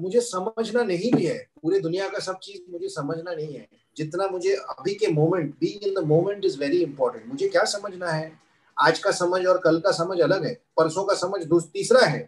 मुझे 0.00 0.20
समझना 0.20 0.82
नहीं 0.82 1.12
भी 1.12 1.26
है। 1.26 1.38
पूरे 1.62 1.80
दुनिया 1.80 2.08
का 2.08 2.18
सब 2.18 2.38
चीज़ 2.42 2.60
मुझे 2.72 2.88
समझना 2.88 3.34
नहीं 3.34 3.54
है। 3.54 3.66
जितना 3.96 4.26
मुझे 4.28 4.54
अभी 4.54 4.94
के 4.94 5.08
moment 5.12 5.54
being 5.60 5.88
in 5.88 5.94
the 5.94 6.04
moment 6.06 6.44
is 6.44 6.58
very 6.58 6.82
important 6.82 7.26
मुझे 7.28 7.48
क्या 7.48 7.64
समझना 7.64 8.10
है? 8.10 8.32
आज 8.76 8.98
का 8.98 9.10
समझ 9.10 9.44
और 9.46 9.58
कल 9.58 9.78
का 9.80 9.90
समझ 9.92 10.20
अलग 10.20 10.44
है। 10.46 10.54
परसों 10.76 11.04
का 11.04 11.14
समझ 11.14 11.40
तीसरा 11.72 12.06
है। 12.06 12.18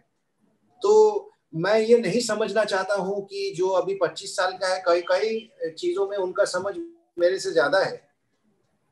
तो 0.81 1.31
मैं 1.55 1.79
ये 1.79 1.97
नहीं 1.97 2.19
समझना 2.21 2.63
चाहता 2.63 2.95
हूँ 2.95 3.21
कि 3.25 3.53
जो 3.57 3.67
अभी 3.67 3.93
25 3.95 4.35
साल 4.35 4.51
का 4.51 4.67
है, 4.67 4.83
कई 4.87 5.01
कई 5.01 5.73
चीज़ों 5.77 6.07
में 6.07 6.17
उनका 6.17 6.45
समझ 6.45 6.73
मेरे 7.19 7.39
से 7.39 7.51
ज़्यादा 7.51 7.79
है। 7.79 8.01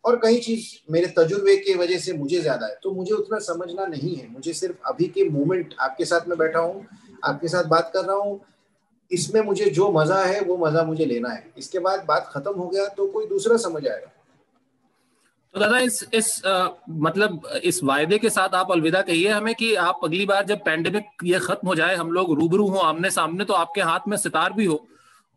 और 0.03 0.19
कई 0.23 0.39
चीज़ 0.39 0.65
मेरे 0.91 1.07
तजुर्बे 1.07 1.55
की 1.55 1.73
वजह 1.73 1.97
से 1.97 2.13
मुझे 2.13 2.41
ज़्यादा 2.41 2.67
है। 2.67 2.77
तो 2.83 2.91
मुझे 2.91 3.13
उतना 3.13 3.39
समझना 3.39 3.85
नहीं 3.85 4.15
है। 4.15 4.27
मुझे 4.31 4.53
सिर्फ़ 4.53 4.75
अभी 4.85 5.05
के 5.05 5.29
मोमेंट 5.29 5.73
आपके 5.79 6.05
साथ 6.05 6.27
में 6.27 6.37
बैठा 6.37 6.59
हूँ। 6.59 6.85
आपके 7.25 7.47
साथ 7.47 7.63
बात 7.67 7.91
कर 7.93 8.05
रहा 8.05 8.15
हूँ। 8.17 8.39
इसमें 9.11 9.41
मुझे 9.43 9.65
जो 9.71 9.91
मज़ा 9.91 10.23
है 10.23 10.39
वो 10.41 10.57
मज़ा 10.57 10.83
मुझे 10.83 11.05
लेना 11.05 11.29
है। 11.29 11.53
इसके 11.57 11.79
बाद 11.79 12.05
बात 12.07 12.29
खत्म 12.33 12.53
हो 12.53 12.67
गया 12.67 12.87
तो 12.89 13.07
कोई 13.07 13.25
दूसरा 13.27 13.57
समझ 13.59 13.85
आएगा। 13.87 14.11
तो 15.55 15.59
दादा 15.59 15.77
इस 15.79 16.03
इस 16.13 16.45
आ, 16.45 16.67
मतलब 16.89 17.47
इस 17.63 17.83
वायदे 17.83 18.17
के 18.17 18.29
साथ 18.29 18.55
आप 18.55 18.71
अलविदा 18.71 19.01
कहिए 19.01 19.29
हमें 19.29 19.53
कि 19.55 19.73
आप 19.81 19.99
अगली 20.03 20.25
बार 20.25 20.45
जब 20.45 20.63
पैंडेमिक 20.65 21.23
ये 21.23 21.39
खत्म 21.41 21.67
हो 21.67 21.75
जाए 21.75 21.95
हम 21.95 22.11
लोग 22.11 22.33
रूबरू 22.39 22.67
हो 22.67 22.79
आमने 22.79 23.11
सामने 23.11 23.45
तो 23.45 23.53
आपके 23.55 23.81
हाथ 23.81 24.07
में 24.07 24.17
सितार 24.17 24.53
भी 24.53 24.65
हो। 24.65 24.85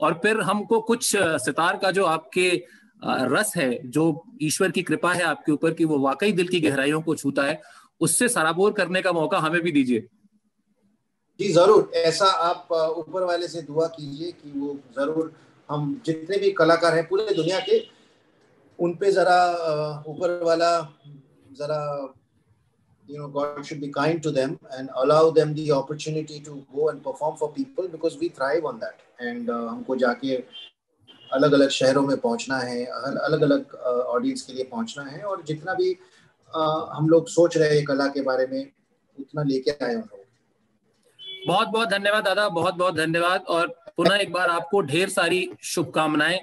और 0.01 0.15
फिर 0.23 0.41
हमको 0.43 0.81
कुछ 0.83 1.15
सितार 1.17 1.77
का 1.77 1.91
जो 1.91 2.05
आपके 2.07 2.51
रस 3.05 3.53
है 3.57 3.71
जो 3.89 4.05
ईश्वर 4.43 4.71
की 4.71 4.83
कृपा 4.83 5.13
है 5.13 5.23
आपके 5.25 5.53
ऊपर 5.53 5.75
की 5.75 5.85
वो 5.85 5.99
वाकई 5.99 6.33
दिल 6.33 6.49
की 6.49 6.61
गहराइयों 6.61 7.01
को 7.03 7.15
छूता 7.15 7.43
है 7.43 7.61
उससे 8.01 8.29
सराबोर 8.29 8.73
करने 8.73 9.03
का 9.03 9.13
मौका 9.13 9.39
हमें 9.39 9.61
भी 9.63 9.73
दीजिए। 9.73 10.07
जी 11.39 11.49
ज़रूर। 11.53 11.91
ऐसा 11.97 12.27
आप 12.27 12.73
ऊपर 12.99 13.23
वाले 13.25 13.49
से 13.49 13.63
दुआ 13.63 13.87
कीजिए 13.97 14.31
कि 14.33 14.53
वो 14.59 14.75
ज़रूर 14.97 15.33
हम 15.69 16.01
जितने 16.07 16.37
भी 16.39 16.51
कलाकार 16.61 16.95
हैं 16.95 17.07
पूरे 17.09 17.35
दुनिया 17.35 17.59
के 17.69 17.79
उन 18.79 18.95
पे 19.01 19.11
जरा 19.13 19.41
ऊपर 20.09 20.43
वाला 20.45 20.71
जरा 21.59 21.81
know 23.09 23.27
god 23.35 23.65
should 23.67 23.81
be 23.81 23.89
kind 23.89 24.23
to 24.25 24.31
them 24.31 24.51
and 24.79 24.91
allow 25.03 25.31
them 25.31 25.53
the 25.55 25.71
opportunity 25.73 26.41
to 26.41 26.57
go 26.75 26.89
and 26.91 27.03
perform 27.03 27.37
for 27.37 27.47
people 27.53 27.87
because 27.89 28.19
we 28.19 28.29
thrive 28.29 28.67
on 28.71 28.81
that. 28.81 28.99
And 29.19 29.49
uh, 29.49 29.69
हमको 29.69 29.97
जाके 29.97 30.35
अलग 31.33 31.53
अलग 31.53 31.69
शहरों 31.69 32.03
में 32.07 32.17
पहुँचना 32.21 32.59
है 32.59 32.85
अलग 32.85 33.43
अलग 33.43 33.75
ऑडियंस 34.17 34.43
के 34.43 34.53
लिए 34.53 34.65
पहुँचना 34.73 35.03
है 35.05 35.23
और 35.23 35.43
जितना 35.47 35.75
भी 35.75 35.91
हम 36.53 37.09
लोग 37.09 37.29
सोच 37.29 37.57
रहे 37.57 37.77
हैं 37.77 37.85
कला 37.85 38.07
के 38.09 38.23
बारे 38.29 38.47
में 38.47 38.61
उतना 39.19 39.43
लेके 39.43 39.71
आए 39.71 39.95
उन 39.95 40.01
लोग। 40.01 40.18
बहुत 41.47 41.69
बहुत 41.69 41.89
धन्यवाद 41.89 42.25
दादा 42.25 42.49
बहुत 42.49 42.75
बहुत 42.75 42.95
धन्यवाद 42.95 43.45
और 43.49 43.67
पुनः 43.97 44.17
एक 44.17 44.33
बार 44.33 44.51
आपको 44.51 44.81
ढेर 44.81 45.09
सारी 45.09 45.51
शुभकामनाएँ। 45.63 46.41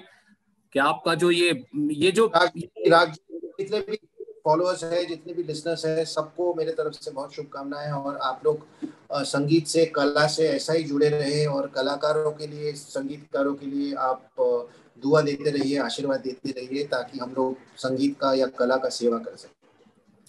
कि 0.72 0.78
आपका 0.78 1.14
जो 1.14 1.30
ये 1.30 1.50
ये 1.90 2.10
जो 2.12 2.26
राग, 2.36 3.12
जितने 3.58 3.80
भी 3.80 3.98
फॉलोअर्स 4.44 4.82
है 4.84 5.04
जितने 5.04 5.32
भी 5.32 5.42
लिसनर्स 5.42 5.84
है 5.86 6.04
सबको 6.04 6.54
मेरे 6.54 6.72
तरफ़ 6.72 6.94
से 6.94 7.10
बहुत 7.10 7.34
शुभकामनाएँ 7.34 7.90
और 7.92 8.16
आप 8.16 8.42
लोग 8.44 8.66
संगीत 9.12 9.66
से 9.66 9.84
कला 9.86 10.26
से 10.26 10.48
ऐसा 10.48 10.72
ही 10.72 10.82
जुड़े 10.82 11.08
रहे 11.08 11.46
और 11.46 11.66
कलाकारों 11.66 12.32
के 12.32 12.46
लिए 12.46 12.72
संगीतकारों 12.72 13.54
के 13.54 13.66
लिए 13.66 13.94
आप 13.94 14.30
दुआ 15.02 15.20
देते 15.20 15.50
रहिए 15.50 15.78
आशीर्वाद 15.78 16.20
देते 16.20 16.50
रहिए 16.50 16.84
ताकि 16.84 17.18
हम 17.18 17.32
लोग 17.32 17.56
संगीत 17.76 18.18
का 18.20 18.32
या 18.34 18.46
कला 18.46 18.76
का 18.76 18.88
सेवा 18.88 19.18
कर 19.18 19.36
सकें। 19.36 19.54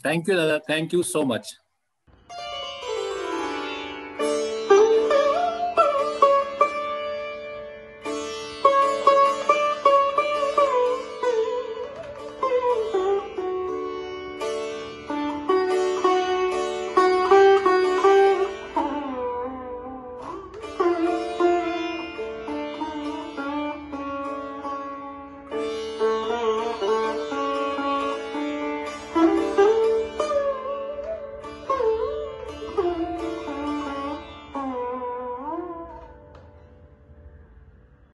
थैंक 0.06 0.30
यू 0.30 0.36
दादा। 0.36 0.58
Thank 0.70 0.94
you 0.94 1.04
so 1.04 1.24
much 1.24 1.56